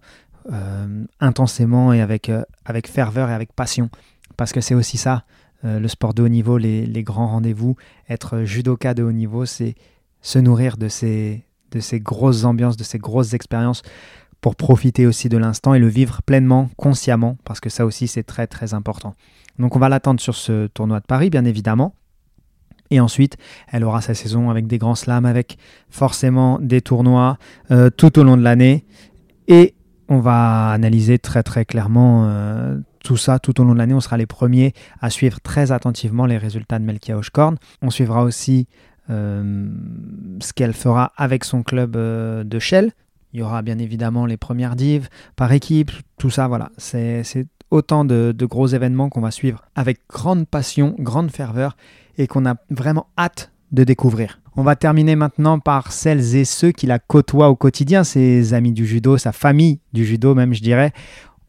euh, 0.52 1.06
intensément 1.20 1.94
et 1.94 2.02
avec, 2.02 2.30
euh, 2.30 2.44
avec 2.66 2.88
ferveur 2.88 3.30
et 3.30 3.34
avec 3.34 3.54
passion. 3.54 3.90
Parce 4.38 4.52
que 4.52 4.62
c'est 4.62 4.74
aussi 4.74 4.98
ça, 4.98 5.14
euh, 5.16 5.49
le 5.64 5.88
sport 5.88 6.14
de 6.14 6.24
haut 6.24 6.30
niveau, 6.30 6.58
les, 6.58 7.04
grands 7.04 7.28
rendez-vous. 7.28 7.76
Être 8.10 8.44
judoka 8.44 8.94
de 8.94 9.04
haut 9.04 9.12
niveau, 9.12 9.46
c'est 9.46 9.76
se 10.22 10.40
nourrir 10.40 10.78
de 10.78 10.88
ces, 10.88 11.44
grosses 11.94 12.44
ambiances, 12.46 12.78
de 12.78 12.84
ces 12.84 12.98
grosses 12.98 13.34
expériences 13.34 13.82
pour 14.42 14.56
profiter 14.56 15.06
aussi 15.06 15.28
de 15.28 15.38
l'instant 15.38 15.74
et 15.74 15.80
le 15.80 15.88
vivre 15.88 16.22
pleinement, 16.24 16.70
consciemment, 16.78 17.38
parce 17.44 17.60
que 17.60 17.70
ça 17.70 17.86
aussi 17.86 18.08
c'est 18.08 18.24
très 18.24 18.48
très 18.48 18.74
important. 18.74 19.16
Donc 19.58 19.76
on 19.76 19.80
va 19.80 19.90
l'attendre 19.90 20.22
sur 20.22 20.36
ce 20.36 20.68
tournoi 20.68 21.02
de 21.02 21.06
Paris, 21.06 21.30
bien 21.30 21.44
évidemment. 21.44 21.94
Et 22.92 23.00
ensuite, 23.00 23.38
elle 23.72 23.84
aura 23.84 24.02
sa 24.02 24.14
saison 24.14 24.50
avec 24.50 24.66
des 24.66 24.78
grands 24.78 24.96
slams, 24.96 25.26
avec 25.26 25.58
forcément 25.90 26.58
des 26.60 26.82
tournois 26.82 27.38
tout 27.98 28.18
au 28.18 28.24
long 28.24 28.38
de 28.38 28.42
l'année. 28.42 28.86
Et 29.48 29.76
on 30.10 30.20
va 30.20 30.70
analyser 30.70 31.20
très 31.20 31.44
très 31.44 31.66
clairement 31.66 32.26
euh, 32.26 32.78
tout 33.04 33.18
ça 33.18 33.40
tout 33.40 33.60
au 33.60 33.64
long 33.64 33.74
de 33.74 33.78
l'année. 33.80 33.94
On 33.94 34.00
sera 34.00 34.18
les 34.18 34.26
premiers 34.26 34.74
à 35.02 35.10
suivre 35.10 35.40
très 35.42 35.72
attentivement 35.72 36.26
les 36.26 36.38
résultats 36.38 36.80
de 36.80 36.86
Melkia 36.86 37.18
Oshkorn. 37.18 37.58
On 37.82 37.90
suivra 37.90 38.24
aussi 38.24 38.68
euh, 39.10 39.68
ce 40.40 40.54
qu'elle 40.54 40.74
fera 40.74 41.12
avec 41.18 41.44
son 41.44 41.64
club 41.64 41.96
euh, 41.96 42.44
de 42.44 42.60
Shell. 42.60 42.92
Il 43.34 43.40
y 43.40 43.44
aura 43.44 43.62
bien 43.62 43.78
évidemment 43.78 44.26
les 44.26 44.38
premières 44.38 44.76
divs 44.76 45.08
par 45.36 45.52
équipe, 45.52 45.92
tout 46.18 46.30
ça, 46.30 46.48
voilà. 46.48 46.72
C'est 46.78 47.24
autant 47.70 48.04
de, 48.06 48.34
de 48.36 48.46
gros 48.46 48.68
événements 48.68 49.10
qu'on 49.10 49.22
va 49.22 49.32
suivre 49.32 49.64
avec 49.76 50.00
grande 50.10 50.48
passion, 50.48 50.96
grande 50.98 51.32
ferveur 51.32 51.78
et 52.18 52.28
qu'on 52.28 52.46
a 52.46 52.56
vraiment 52.72 53.08
hâte 53.18 53.52
de 53.72 53.84
découvrir. 53.84 54.40
On 54.56 54.64
va 54.64 54.76
terminer 54.76 55.16
maintenant 55.16 55.60
par 55.60 55.92
celles 55.92 56.36
et 56.36 56.44
ceux 56.44 56.72
qui 56.72 56.88
la 56.88 57.00
côtoient 57.00 57.50
au 57.50 57.56
quotidien, 57.56 58.04
ses 58.04 58.54
amis 58.54 58.74
du 58.74 58.86
judo, 58.86 59.18
sa 59.18 59.32
famille 59.32 59.80
du 59.94 60.06
judo 60.06 60.36
même 60.36 60.54
je 60.54 60.62
dirais. 60.62 60.92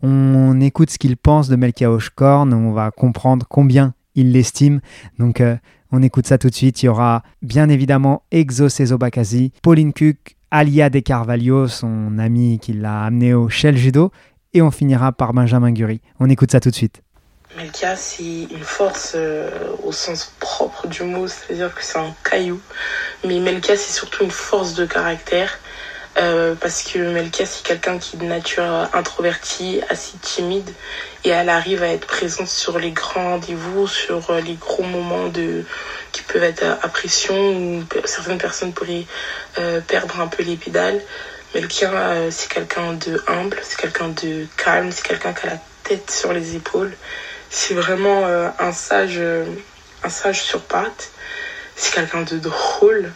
On 0.03 0.61
écoute 0.61 0.91
ce 0.91 0.99
qu'ils 0.99 1.17
pensent 1.17 1.49
de 1.49 1.57
Melkia 1.57 1.91
Oshkorn, 1.91 2.53
on 2.53 2.73
va 2.73 2.91
comprendre 2.91 3.47
combien 3.49 3.95
ils 4.15 4.33
l'estiment. 4.33 4.81
Donc 5.19 5.41
euh, 5.41 5.57
on 5.93 6.03
écoute 6.03 6.27
ça 6.27 6.39
tout 6.39 6.49
de 6.49 6.55
suite. 6.55 6.83
Il 6.83 6.87
y 6.87 6.89
aura 6.89 7.23
bien 7.43 7.69
évidemment 7.69 8.23
Exo 8.31 8.69
Bakazi, 8.97 9.53
Pauline 9.63 9.93
Kuk, 9.93 10.37
Alia 10.51 10.91
De 10.91 11.01
Carvalho, 11.01 11.69
son 11.69 12.19
ami 12.19 12.59
qui 12.59 12.73
l'a 12.73 13.05
amené 13.05 13.35
au 13.35 13.49
Shell 13.49 13.77
Judo, 13.77 14.11
et 14.55 14.63
on 14.63 14.71
finira 14.71 15.13
par 15.13 15.33
Benjamin 15.33 15.73
Guri. 15.73 16.01
On 16.19 16.29
écoute 16.29 16.51
ça 16.51 16.61
tout 16.61 16.71
de 16.71 16.75
suite. 16.75 17.03
Melka, 17.57 17.97
c'est 17.97 18.23
une 18.23 18.63
force 18.63 19.13
euh, 19.17 19.51
au 19.85 19.91
sens 19.91 20.33
propre 20.39 20.87
du 20.87 21.03
mot, 21.03 21.27
c'est-à-dire 21.27 21.75
que 21.75 21.83
c'est 21.83 21.99
un 21.99 22.15
caillou. 22.23 22.61
Mais 23.27 23.41
Melka, 23.41 23.77
c'est 23.77 23.93
surtout 23.93 24.25
une 24.25 24.31
force 24.31 24.75
de 24.75 24.87
caractère. 24.87 25.59
Euh, 26.21 26.55
parce 26.55 26.83
que 26.83 26.99
Melka, 26.99 27.47
c'est 27.47 27.63
quelqu'un 27.63 27.99
qui 27.99 28.17
est 28.17 28.19
de 28.19 28.27
nature 28.27 28.63
introvertie, 28.93 29.81
assez 29.89 30.19
timide, 30.19 30.71
et 31.25 31.31
elle 31.31 31.49
arrive 31.49 31.83
à 31.83 31.89
être 31.89 32.07
présente 32.07 32.49
sur 32.49 32.79
les 32.79 32.91
grands 32.91 33.31
rendez-vous, 33.31 33.89
sur 33.89 34.31
euh, 34.31 34.41
les 34.41 34.55
gros 34.55 34.83
moments 34.83 35.29
de 35.29 35.65
qui 36.13 36.23
peuvent 36.23 36.43
être 36.43 36.65
à, 36.65 36.89
pression, 36.89 37.35
où 37.35 37.85
certaines 38.05 38.39
personnes 38.39 38.73
pourraient 38.73 39.07
perdre 39.87 40.21
un 40.21 40.27
peu 40.27 40.43
les 40.43 40.57
pédales. 40.57 41.01
Melka, 41.55 42.31
c'est 42.31 42.51
quelqu'un 42.51 42.95
de 42.95 43.23
humble, 43.29 43.59
c'est 43.63 43.79
quelqu'un 43.79 44.09
de 44.09 44.47
calme, 44.57 44.91
c'est 44.93 45.07
quelqu'un 45.07 45.33
qui 45.33 45.47
a 45.47 45.51
la 45.51 45.59
tête 45.85 46.11
sur 46.11 46.33
les 46.33 46.57
épaules. 46.57 46.93
C'est 47.51 47.75
vraiment 47.75 48.27
euh, 48.27 48.49
un 48.61 48.71
sage, 48.71 49.17
euh, 49.19 49.45
un 50.05 50.09
sage 50.09 50.41
sur 50.41 50.61
pattes. 50.61 51.11
C'est 51.75 51.93
quelqu'un 51.93 52.23
de 52.23 52.39
drôle 52.39 53.13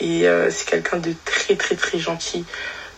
et 0.00 0.28
euh, 0.28 0.50
c'est 0.50 0.68
quelqu'un 0.68 0.98
de 0.98 1.14
très 1.24 1.56
très 1.56 1.76
très 1.76 1.98
gentil 1.98 2.44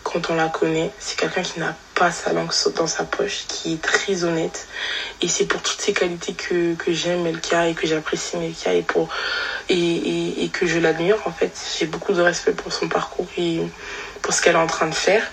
quand 0.03 0.29
on 0.29 0.35
la 0.35 0.47
connaît. 0.47 0.91
C'est 0.99 1.19
quelqu'un 1.19 1.41
qui 1.41 1.59
n'a 1.59 1.75
pas 1.95 2.11
sa 2.11 2.33
langue 2.33 2.51
dans 2.75 2.87
sa 2.87 3.03
poche, 3.03 3.45
qui 3.47 3.73
est 3.73 3.81
très 3.81 4.23
honnête. 4.23 4.67
Et 5.21 5.27
c'est 5.27 5.45
pour 5.45 5.61
toutes 5.61 5.81
ces 5.81 5.93
qualités 5.93 6.33
que, 6.33 6.75
que 6.75 6.93
j'aime 6.93 7.23
Melkia 7.23 7.67
et 7.67 7.73
que 7.73 7.87
j'apprécie 7.87 8.37
Melkia 8.37 8.73
et, 8.73 8.83
pour, 8.83 9.09
et, 9.69 10.43
et 10.43 10.49
que 10.49 10.65
je 10.65 10.79
l'admire. 10.79 11.17
En 11.25 11.31
fait, 11.31 11.51
j'ai 11.77 11.87
beaucoup 11.87 12.13
de 12.13 12.21
respect 12.21 12.53
pour 12.53 12.71
son 12.71 12.87
parcours 12.87 13.27
et 13.37 13.59
pour 14.21 14.33
ce 14.33 14.41
qu'elle 14.41 14.55
est 14.55 14.59
en 14.59 14.67
train 14.67 14.87
de 14.87 14.95
faire. 14.95 15.23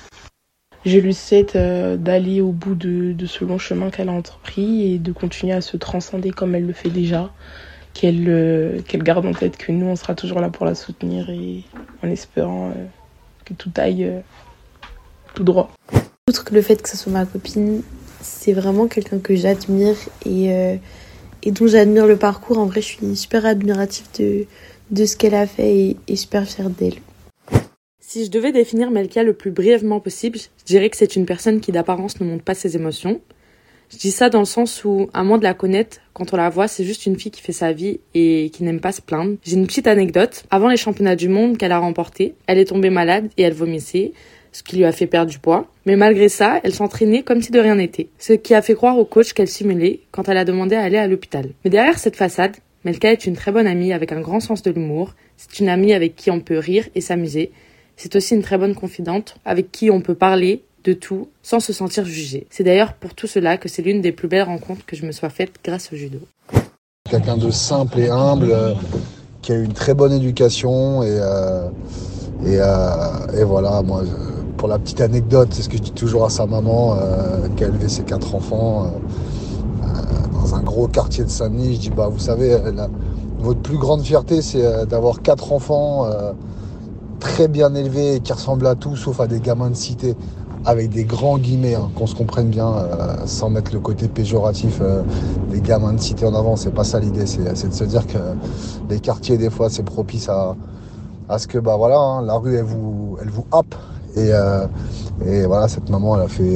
Je 0.85 0.98
lui 0.98 1.14
souhaite 1.14 1.57
euh, 1.57 1.96
d'aller 1.96 2.42
au 2.42 2.53
bout 2.53 2.74
de, 2.74 3.14
ce 3.27 3.44
long 3.44 3.59
chemin 3.59 3.90
qu'elle 3.90 4.11
a 4.11 4.12
entrepris 4.12 4.92
et 4.92 4.98
de 4.98 5.12
continuer 5.12 5.55
à 5.55 5.62
se 5.62 5.79
transcender 5.79 6.31
comme 6.31 6.55
elle 6.55 6.66
le 6.66 6.74
fait 6.74 6.90
déjà. 6.90 7.33
Qu'elle 7.95 8.29
euh, 8.29 8.83
qu'elle 8.83 9.03
garde 9.03 9.25
en 9.25 9.33
tête 9.33 9.57
que 9.57 9.71
nous, 9.71 9.87
on 9.87 9.97
sera 9.97 10.15
toujours 10.15 10.41
là 10.41 10.51
pour 10.51 10.67
la 10.67 10.75
soutenir 10.75 11.31
et 11.31 11.63
en 12.03 12.09
espérant 12.09 12.71
euh, 12.71 12.85
que 13.45 13.55
tout 13.55 13.71
aille 13.77 14.11
tout 15.35 15.45
droit. 15.45 15.71
Outre 16.29 16.45
que 16.45 16.55
le 16.55 16.61
fait 16.61 16.83
que 16.83 16.89
ce 16.89 16.97
soit 16.97 17.13
ma 17.13 17.25
copine, 17.25 17.83
c'est 18.21 18.53
vraiment 18.53 18.89
quelqu'un 18.89 19.21
que 19.21 19.37
j'admire 19.37 19.97
et, 20.27 20.79
et 21.43 21.51
dont 21.53 21.67
j'admire 21.67 22.07
le 22.07 22.17
parcours. 22.17 22.59
En 22.59 22.67
vrai, 22.67 22.81
je 22.81 22.87
suis 22.87 23.17
super 23.17 23.45
admirative 23.45 24.07
de, 24.19 24.47
de 24.91 25.05
ce 25.05 25.17
qu'elle 25.17 25.35
a 25.35 25.47
fait 25.47 25.77
et, 25.77 25.97
et 26.09 26.17
super 26.17 26.47
fière 26.47 26.71
d'elle. 26.71 26.95
Si 28.01 28.25
je 28.25 28.31
devais 28.31 28.53
définir 28.53 28.91
Melkia 28.91 29.23
le 29.23 29.35
plus 29.35 29.51
brièvement 29.51 30.01
possible, 30.01 30.39
je 30.39 30.65
dirais 30.65 30.89
que 30.89 30.97
c'est 30.97 31.17
une 31.17 31.27
personne 31.27 31.61
qui 31.61 31.73
d'apparence 31.73 32.21
ne 32.21 32.27
montre 32.27 32.45
pas 32.45 32.55
ses 32.55 32.77
émotions. 32.77 33.21
Je 33.95 33.99
dis 34.01 34.11
ça 34.11 34.29
dans 34.29 34.41
le 34.41 34.45
sens 34.45 34.85
où, 34.85 35.09
à 35.15 35.23
moins 35.23 35.39
de 35.39 35.45
la 35.45 35.55
connaître, 35.55 35.99
quand 36.15 36.35
on 36.35 36.37
la 36.37 36.51
voit, 36.51 36.67
c'est 36.67 36.83
juste 36.83 37.07
une 37.07 37.17
fille 37.17 37.31
qui 37.31 37.41
fait 37.41 37.53
sa 37.53 37.73
vie 37.73 38.01
et 38.13 38.51
qui 38.53 38.65
n'aime 38.65 38.81
pas 38.81 38.91
se 38.91 39.01
plaindre. 39.01 39.37
J'ai 39.45 39.55
une 39.55 39.69
petite 39.69 39.87
anecdote. 39.87 40.43
Avant 40.51 40.69
les 40.69 40.77
championnats 40.77 41.15
du 41.15 41.29
monde 41.29 41.57
qu'elle 41.57 41.71
a 41.71 41.79
remportés, 41.79 42.35
elle 42.49 42.59
est 42.59 42.65
tombée 42.65 42.91
malade 42.91 43.29
et 43.37 43.43
elle 43.43 43.53
vomissait, 43.53 44.13
ce 44.51 44.65
qui 44.65 44.77
lui 44.77 44.85
a 44.85 44.91
fait 44.91 45.07
perdre 45.07 45.31
du 45.31 45.39
poids. 45.39 45.69
Mais 45.87 45.95
malgré 45.95 46.29
ça, 46.29 46.61
elle 46.65 46.75
s'entraînait 46.75 47.23
comme 47.23 47.41
si 47.41 47.53
de 47.53 47.61
rien 47.61 47.77
n'était. 47.77 48.09
Ce 48.19 48.33
qui 48.33 48.53
a 48.55 48.63
fait 48.63 48.75
croire 48.75 48.99
au 48.99 49.05
coach 49.05 49.33
qu'elle 49.33 49.47
simulait 49.47 50.01
quand 50.11 50.29
elle 50.29 50.39
a 50.39 50.45
demandé 50.45 50.75
à 50.75 50.83
aller 50.83 50.99
à 50.99 51.07
l'hôpital. 51.07 51.51
Mais 51.63 51.71
derrière 51.71 52.01
cette 52.01 52.17
façade, 52.17 52.57
Melka 52.85 53.13
est 53.13 53.27
une 53.27 53.37
très 53.37 53.53
bonne 53.53 53.69
amie 53.69 53.93
avec 53.93 54.11
un 54.11 54.21
grand 54.21 54.41
sens 54.41 54.63
de 54.63 54.73
l'humour. 54.73 55.15
C'est 55.37 55.61
une 55.61 55.69
amie 55.69 55.93
avec 55.93 56.17
qui 56.17 56.33
on 56.33 56.41
peut 56.41 56.59
rire 56.59 56.89
et 56.97 57.01
s'amuser. 57.01 57.53
C'est 57.95 58.17
aussi 58.17 58.35
une 58.35 58.43
très 58.43 58.59
bonne 58.59 58.75
confidente 58.75 59.37
avec 59.45 59.71
qui 59.71 59.89
on 59.93 60.01
peut 60.01 60.17
parler 60.17 60.65
de 60.85 60.92
tout 60.92 61.29
sans 61.42 61.61
se 61.61 61.73
sentir 61.73 62.05
jugé. 62.05 62.47
C'est 62.51 62.62
d'ailleurs 62.62 62.92
pour 62.92 63.14
tout 63.14 63.27
cela 63.27 63.57
que 63.57 63.68
c'est 63.68 63.83
l'une 63.83 64.03
des 64.03 64.12
plus 64.12 64.29
belles 64.29 64.42
rencontres 64.42 64.85
que 64.87 64.97
je 64.97 65.07
me 65.07 65.12
sois 65.12 65.31
faite 65.31 65.53
grâce 65.64 65.92
au 65.92 65.97
judo. 65.97 66.18
Quelqu'un 67.11 67.37
de 67.37 67.51
simple 67.51 67.99
et 68.01 68.11
humble, 68.11 68.51
euh, 68.53 68.75
qui 69.42 69.53
a 69.53 69.57
eu 69.57 69.64
une 69.64 69.73
très 69.73 69.94
bonne 69.94 70.12
éducation 70.12 71.03
et, 71.03 71.09
euh, 71.11 71.68
euh, 72.44 73.38
et, 73.38 73.44
voilà, 73.44 73.83
moi, 73.83 74.03
pour 74.59 74.68
la 74.68 74.79
petite 74.79 75.01
anecdote, 75.01 75.49
c'est 75.53 75.62
ce 75.62 75.68
que 75.68 75.77
je 75.77 75.83
dis 75.83 75.92
toujours 75.92 76.25
à 76.25 76.31
sa 76.31 76.47
maman, 76.47 76.97
qui 77.57 77.64
a 77.64 77.68
élevé 77.68 77.88
ses 77.88 78.03
quatre 78.05 78.35
enfants 78.35 78.90
dans 80.33 80.55
un 80.55 80.62
gros 80.62 80.88
quartier 80.88 81.25
de 81.25 81.29
Saint-Denis. 81.29 81.75
Je 81.75 81.81
dis, 81.81 81.90
bah, 81.90 82.09
vous 82.09 82.18
savez, 82.18 82.59
votre 83.38 83.61
plus 83.61 83.79
grande 83.79 84.03
fierté, 84.03 84.40
c'est 84.42 84.87
d'avoir 84.87 85.23
quatre 85.23 85.53
enfants 85.53 86.07
très 87.20 87.49
bien 87.49 87.75
élevés 87.75 88.20
qui 88.20 88.33
ressemblent 88.33 88.66
à 88.66 88.75
tout 88.75 88.97
sauf 88.97 89.20
à 89.20 89.27
des 89.27 89.40
gamins 89.40 89.70
de 89.70 89.77
cité 89.77 90.14
avec 90.66 90.90
des 90.90 91.05
grands 91.05 91.38
guillemets, 91.38 91.74
hein, 91.74 91.90
qu'on 91.94 92.07
se 92.07 92.14
comprenne 92.14 92.48
bien, 92.48 92.68
euh, 92.68 93.16
sans 93.27 93.50
mettre 93.50 93.72
le 93.72 93.81
côté 93.81 94.09
péjoratif 94.09 94.79
euh, 94.81 95.03
des 95.50 95.61
gamins 95.61 95.92
de 95.92 96.00
cité 96.00 96.27
en 96.27 96.35
avant. 96.35 96.57
C'est 96.57 96.72
pas 96.72 96.85
ça 96.85 97.00
l'idée, 97.00 97.27
c'est, 97.27 97.68
de 97.68 97.74
se 97.74 97.85
dire 97.85 98.07
que 98.07 98.18
les 98.88 99.00
quartiers, 99.00 99.37
des 99.37 99.50
fois, 99.50 99.68
c'est 99.68 99.83
propice 99.83 100.29
à, 100.29 100.57
à 101.29 101.38
ce 101.38 101.46
que 101.46 101.59
bah 101.59 101.77
voilà, 101.77 101.98
hein, 101.98 102.22
la 102.22 102.35
rue, 102.35 102.57
elle 102.57 102.64
vous, 102.64 103.18
elle 103.20 103.31
vous 103.31 103.46
happe. 103.53 103.74
Et, 104.16 104.31
euh, 104.33 104.66
et 105.27 105.44
voilà, 105.44 105.68
cette 105.68 105.90
maman, 105.90 106.16
elle 106.16 106.22
a 106.22 106.29
fait, 106.29 106.55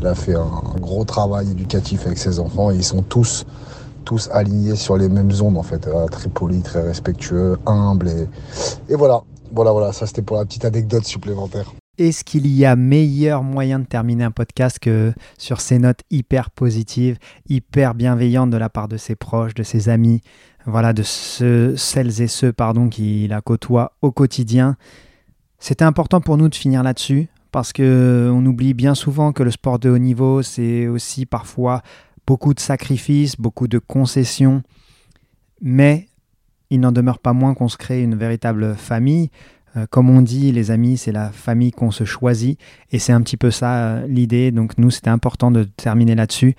elle 0.00 0.06
a 0.06 0.14
fait 0.14 0.34
un, 0.34 0.80
gros 0.80 1.04
travail 1.04 1.50
éducatif 1.50 2.06
avec 2.06 2.18
ses 2.18 2.38
enfants 2.38 2.70
et 2.70 2.76
ils 2.76 2.84
sont 2.84 3.02
tous 3.02 3.44
tous 4.04 4.28
alignés 4.32 4.74
sur 4.74 4.96
les 4.96 5.08
mêmes 5.08 5.30
ondes 5.40 5.56
en 5.56 5.62
fait, 5.62 5.88
très 6.10 6.28
polis, 6.28 6.60
très 6.64 6.82
respectueux, 6.82 7.56
humbles 7.66 8.08
et, 8.08 8.28
et 8.92 8.96
voilà. 8.96 9.22
Voilà, 9.54 9.70
voilà, 9.70 9.92
ça 9.92 10.06
c'était 10.06 10.22
pour 10.22 10.38
la 10.38 10.44
petite 10.46 10.64
anecdote 10.64 11.04
supplémentaire. 11.04 11.72
Est-ce 11.98 12.24
qu'il 12.24 12.46
y 12.46 12.64
a 12.64 12.74
meilleur 12.74 13.42
moyen 13.42 13.78
de 13.78 13.84
terminer 13.84 14.24
un 14.24 14.30
podcast 14.30 14.78
que 14.78 15.12
sur 15.36 15.60
ces 15.60 15.78
notes 15.78 16.00
hyper 16.10 16.48
positives, 16.48 17.18
hyper 17.50 17.94
bienveillantes 17.94 18.48
de 18.48 18.56
la 18.56 18.70
part 18.70 18.88
de 18.88 18.96
ses 18.96 19.14
proches, 19.14 19.52
de 19.52 19.62
ses 19.62 19.90
amis, 19.90 20.22
voilà, 20.64 20.94
de 20.94 21.02
celles 21.02 22.22
et 22.22 22.28
ceux 22.28 22.50
pardon, 22.50 22.88
qui 22.88 23.28
la 23.28 23.42
côtoient 23.42 23.92
au 24.00 24.10
quotidien? 24.10 24.78
C'était 25.58 25.84
important 25.84 26.22
pour 26.22 26.38
nous 26.38 26.48
de 26.48 26.54
finir 26.54 26.82
là-dessus 26.82 27.28
parce 27.50 27.74
qu'on 27.74 28.46
oublie 28.46 28.72
bien 28.72 28.94
souvent 28.94 29.32
que 29.32 29.42
le 29.42 29.50
sport 29.50 29.78
de 29.78 29.90
haut 29.90 29.98
niveau, 29.98 30.40
c'est 30.40 30.86
aussi 30.86 31.26
parfois 31.26 31.82
beaucoup 32.26 32.54
de 32.54 32.60
sacrifices, 32.60 33.36
beaucoup 33.36 33.68
de 33.68 33.78
concessions, 33.78 34.62
mais 35.60 36.08
il 36.70 36.80
n'en 36.80 36.90
demeure 36.90 37.18
pas 37.18 37.34
moins 37.34 37.52
qu'on 37.52 37.68
se 37.68 37.76
crée 37.76 38.02
une 38.02 38.14
véritable 38.14 38.76
famille. 38.76 39.30
Euh, 39.76 39.86
comme 39.88 40.10
on 40.10 40.20
dit, 40.20 40.52
les 40.52 40.70
amis, 40.70 40.98
c'est 40.98 41.12
la 41.12 41.30
famille 41.30 41.70
qu'on 41.70 41.90
se 41.90 42.04
choisit. 42.04 42.58
Et 42.90 42.98
c'est 42.98 43.12
un 43.12 43.22
petit 43.22 43.36
peu 43.36 43.50
ça 43.50 43.74
euh, 43.74 44.06
l'idée. 44.06 44.50
Donc 44.50 44.78
nous, 44.78 44.90
c'était 44.90 45.10
important 45.10 45.50
de 45.50 45.64
terminer 45.64 46.14
là-dessus. 46.14 46.54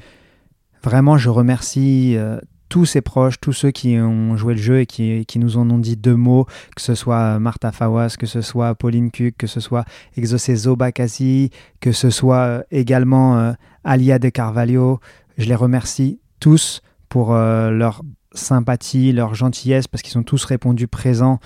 Vraiment, 0.84 1.18
je 1.18 1.30
remercie 1.30 2.16
euh, 2.18 2.40
tous 2.70 2.86
ses 2.86 3.02
proches, 3.02 3.40
tous 3.40 3.54
ceux 3.54 3.72
qui 3.72 3.98
ont 4.00 4.36
joué 4.36 4.56
le 4.56 4.62
jeu 4.62 4.80
et 4.82 4.86
qui, 4.86 5.40
nous 5.40 5.58
en 5.58 5.70
ont 5.70 5.78
dit 5.78 5.96
deux 5.96 6.16
mots, 6.16 6.46
que 6.76 6.82
ce 6.82 6.96
soit 6.96 7.40
Martha 7.40 7.72
Fawas, 7.72 8.16
que 8.18 8.26
ce 8.26 8.42
soit 8.42 8.74
Pauline 8.76 9.12
Kuk, 9.12 9.36
que 9.38 9.48
ce 9.48 9.60
soit 9.60 9.86
Exoceso 10.18 10.76
Bakassi, 10.76 11.52
que 11.80 11.92
ce 11.92 12.10
soit 12.10 12.64
également 12.72 13.54
Alia 13.84 14.18
de 14.18 14.30
Carvalho. 14.30 15.00
Je 15.38 15.46
les 15.46 15.56
remercie 15.56 16.20
tous 16.40 16.82
pour 17.10 17.34
leur 17.34 18.02
sympathie, 18.34 19.14
leur 19.14 19.36
gentillesse, 19.36 19.88
parce 19.88 20.02
qu'ils 20.02 20.18
ont 20.18 20.24
tous 20.24 20.44
répondu 20.44 20.88
présents 20.88 21.40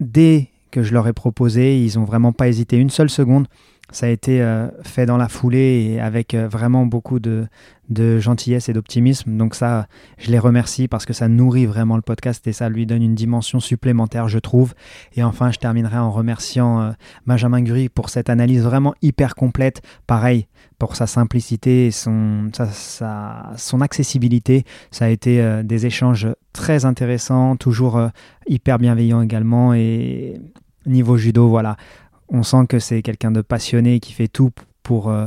dès 0.00 0.50
que 0.74 0.82
je 0.82 0.92
leur 0.92 1.06
ai 1.06 1.12
proposé. 1.12 1.78
Ils 1.78 1.96
n'ont 1.96 2.04
vraiment 2.04 2.32
pas 2.32 2.48
hésité 2.48 2.76
une 2.76 2.90
seule 2.90 3.08
seconde. 3.08 3.46
Ça 3.92 4.06
a 4.06 4.08
été 4.08 4.42
euh, 4.42 4.68
fait 4.82 5.06
dans 5.06 5.16
la 5.16 5.28
foulée 5.28 5.92
et 5.92 6.00
avec 6.00 6.34
euh, 6.34 6.48
vraiment 6.48 6.84
beaucoup 6.84 7.20
de, 7.20 7.46
gentillesse 8.18 8.68
et 8.68 8.72
d'optimisme. 8.72 9.36
Donc 9.36 9.54
ça, 9.54 9.86
je 10.18 10.32
les 10.32 10.38
remercie 10.38 10.88
parce 10.88 11.04
que 11.04 11.12
ça 11.12 11.28
nourrit 11.28 11.66
vraiment 11.66 11.94
le 11.94 12.02
podcast 12.02 12.44
et 12.48 12.52
ça 12.52 12.68
lui 12.68 12.86
donne 12.86 13.02
une 13.02 13.14
dimension 13.14 13.60
supplémentaire, 13.60 14.26
je 14.26 14.40
trouve. 14.40 14.74
Et 15.14 15.22
enfin, 15.22 15.52
je 15.52 15.58
terminerai 15.58 15.98
en 15.98 16.10
remerciant 16.10 16.80
euh, 16.80 16.90
Benjamin 17.26 17.62
Gury 17.62 17.88
pour 17.88 18.08
cette 18.08 18.30
analyse 18.30 18.64
vraiment 18.64 18.94
hyper 19.00 19.36
complète. 19.36 19.80
Pareil, 20.08 20.48
pour 20.80 20.96
sa 20.96 21.06
simplicité 21.06 21.86
et 21.86 21.90
son, 21.92 22.50
son 23.56 23.80
accessibilité. 23.80 24.64
Ça 24.90 25.04
a 25.04 25.08
été 25.08 25.62
des 25.62 25.86
échanges 25.86 26.26
très 26.52 26.84
intéressants, 26.84 27.54
toujours 27.56 28.00
hyper 28.48 28.78
bienveillants 28.78 29.22
également. 29.22 29.72
Et 29.72 30.40
niveau 30.86 31.16
judo, 31.16 31.48
voilà, 31.48 31.76
on 32.28 32.42
sent 32.42 32.66
que 32.68 32.78
c'est 32.78 33.02
quelqu'un 33.02 33.30
de 33.30 33.40
passionné 33.40 34.00
qui 34.00 34.12
fait 34.12 34.28
tout 34.28 34.50
pour, 34.82 35.08
euh, 35.08 35.26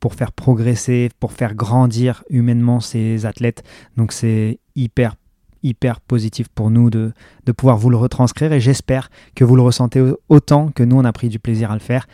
pour 0.00 0.14
faire 0.14 0.32
progresser, 0.32 1.10
pour 1.20 1.32
faire 1.32 1.54
grandir 1.54 2.24
humainement 2.30 2.80
ses 2.80 3.26
athlètes. 3.26 3.62
Donc 3.96 4.12
c'est 4.12 4.58
hyper 4.74 5.14
hyper 5.64 6.00
positif 6.00 6.48
pour 6.48 6.70
nous 6.70 6.90
de, 6.90 7.12
de 7.46 7.52
pouvoir 7.52 7.78
vous 7.78 7.88
le 7.88 7.96
retranscrire 7.96 8.52
et 8.52 8.58
j'espère 8.58 9.10
que 9.36 9.44
vous 9.44 9.54
le 9.54 9.62
ressentez 9.62 10.02
autant 10.28 10.70
que 10.70 10.82
nous 10.82 10.96
on 10.96 11.04
a 11.04 11.12
pris 11.12 11.28
du 11.28 11.38
plaisir 11.38 11.70
à 11.70 11.74
le 11.74 11.80
faire. 11.80 12.06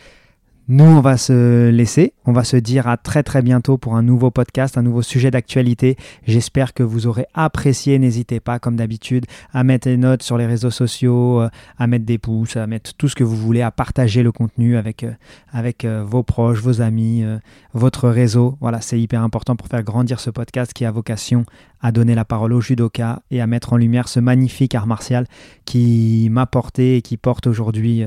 Nous, 0.70 0.84
on 0.84 1.00
va 1.00 1.16
se 1.16 1.70
laisser. 1.70 2.12
On 2.26 2.32
va 2.32 2.44
se 2.44 2.58
dire 2.58 2.88
à 2.88 2.98
très 2.98 3.22
très 3.22 3.40
bientôt 3.40 3.78
pour 3.78 3.96
un 3.96 4.02
nouveau 4.02 4.30
podcast, 4.30 4.76
un 4.76 4.82
nouveau 4.82 5.00
sujet 5.00 5.30
d'actualité. 5.30 5.96
J'espère 6.26 6.74
que 6.74 6.82
vous 6.82 7.06
aurez 7.06 7.24
apprécié. 7.32 7.98
N'hésitez 7.98 8.38
pas, 8.38 8.58
comme 8.58 8.76
d'habitude, 8.76 9.24
à 9.54 9.64
mettre 9.64 9.88
des 9.88 9.96
notes 9.96 10.22
sur 10.22 10.36
les 10.36 10.44
réseaux 10.44 10.70
sociaux, 10.70 11.40
euh, 11.40 11.48
à 11.78 11.86
mettre 11.86 12.04
des 12.04 12.18
pouces, 12.18 12.58
à 12.58 12.66
mettre 12.66 12.92
tout 12.92 13.08
ce 13.08 13.14
que 13.14 13.24
vous 13.24 13.34
voulez, 13.34 13.62
à 13.62 13.70
partager 13.70 14.22
le 14.22 14.30
contenu 14.30 14.76
avec, 14.76 15.04
euh, 15.04 15.12
avec 15.50 15.86
euh, 15.86 16.04
vos 16.06 16.22
proches, 16.22 16.60
vos 16.60 16.82
amis, 16.82 17.24
votre 17.72 18.10
réseau. 18.10 18.58
Voilà, 18.60 18.82
c'est 18.82 19.00
hyper 19.00 19.22
important 19.22 19.56
pour 19.56 19.68
faire 19.68 19.82
grandir 19.82 20.20
ce 20.20 20.28
podcast 20.28 20.74
qui 20.74 20.84
a 20.84 20.90
vocation 20.90 21.46
à 21.80 21.92
donner 21.92 22.14
la 22.14 22.26
parole 22.26 22.52
au 22.52 22.60
judoka 22.60 23.22
et 23.30 23.40
à 23.40 23.46
mettre 23.46 23.72
en 23.72 23.78
lumière 23.78 24.06
ce 24.06 24.20
magnifique 24.20 24.74
art 24.74 24.86
martial 24.86 25.26
qui 25.64 26.28
m'a 26.30 26.44
porté 26.44 26.98
et 26.98 27.00
qui 27.02 27.16
porte 27.16 27.46
aujourd'hui 27.46 28.04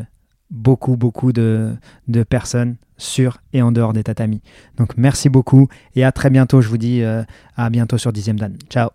beaucoup, 0.52 0.98
beaucoup 0.98 1.32
de, 1.32 1.76
personnes 2.30 2.76
sur 2.98 3.42
et 3.54 3.62
en 3.62 3.72
dehors 3.72 3.94
des 3.94 4.04
tatamis. 4.04 4.42
Donc 4.78 4.96
merci 4.98 5.30
beaucoup 5.30 5.70
et 5.96 6.04
à 6.04 6.12
très 6.12 6.30
bientôt. 6.30 6.62
Je 6.62 6.68
vous 6.68 6.78
dis 6.78 7.02
euh, 7.02 7.24
à 7.56 7.70
bientôt 7.70 7.98
sur 7.98 8.14
Dixième 8.14 8.38
Dan. 8.38 8.56
Ciao 8.70 8.90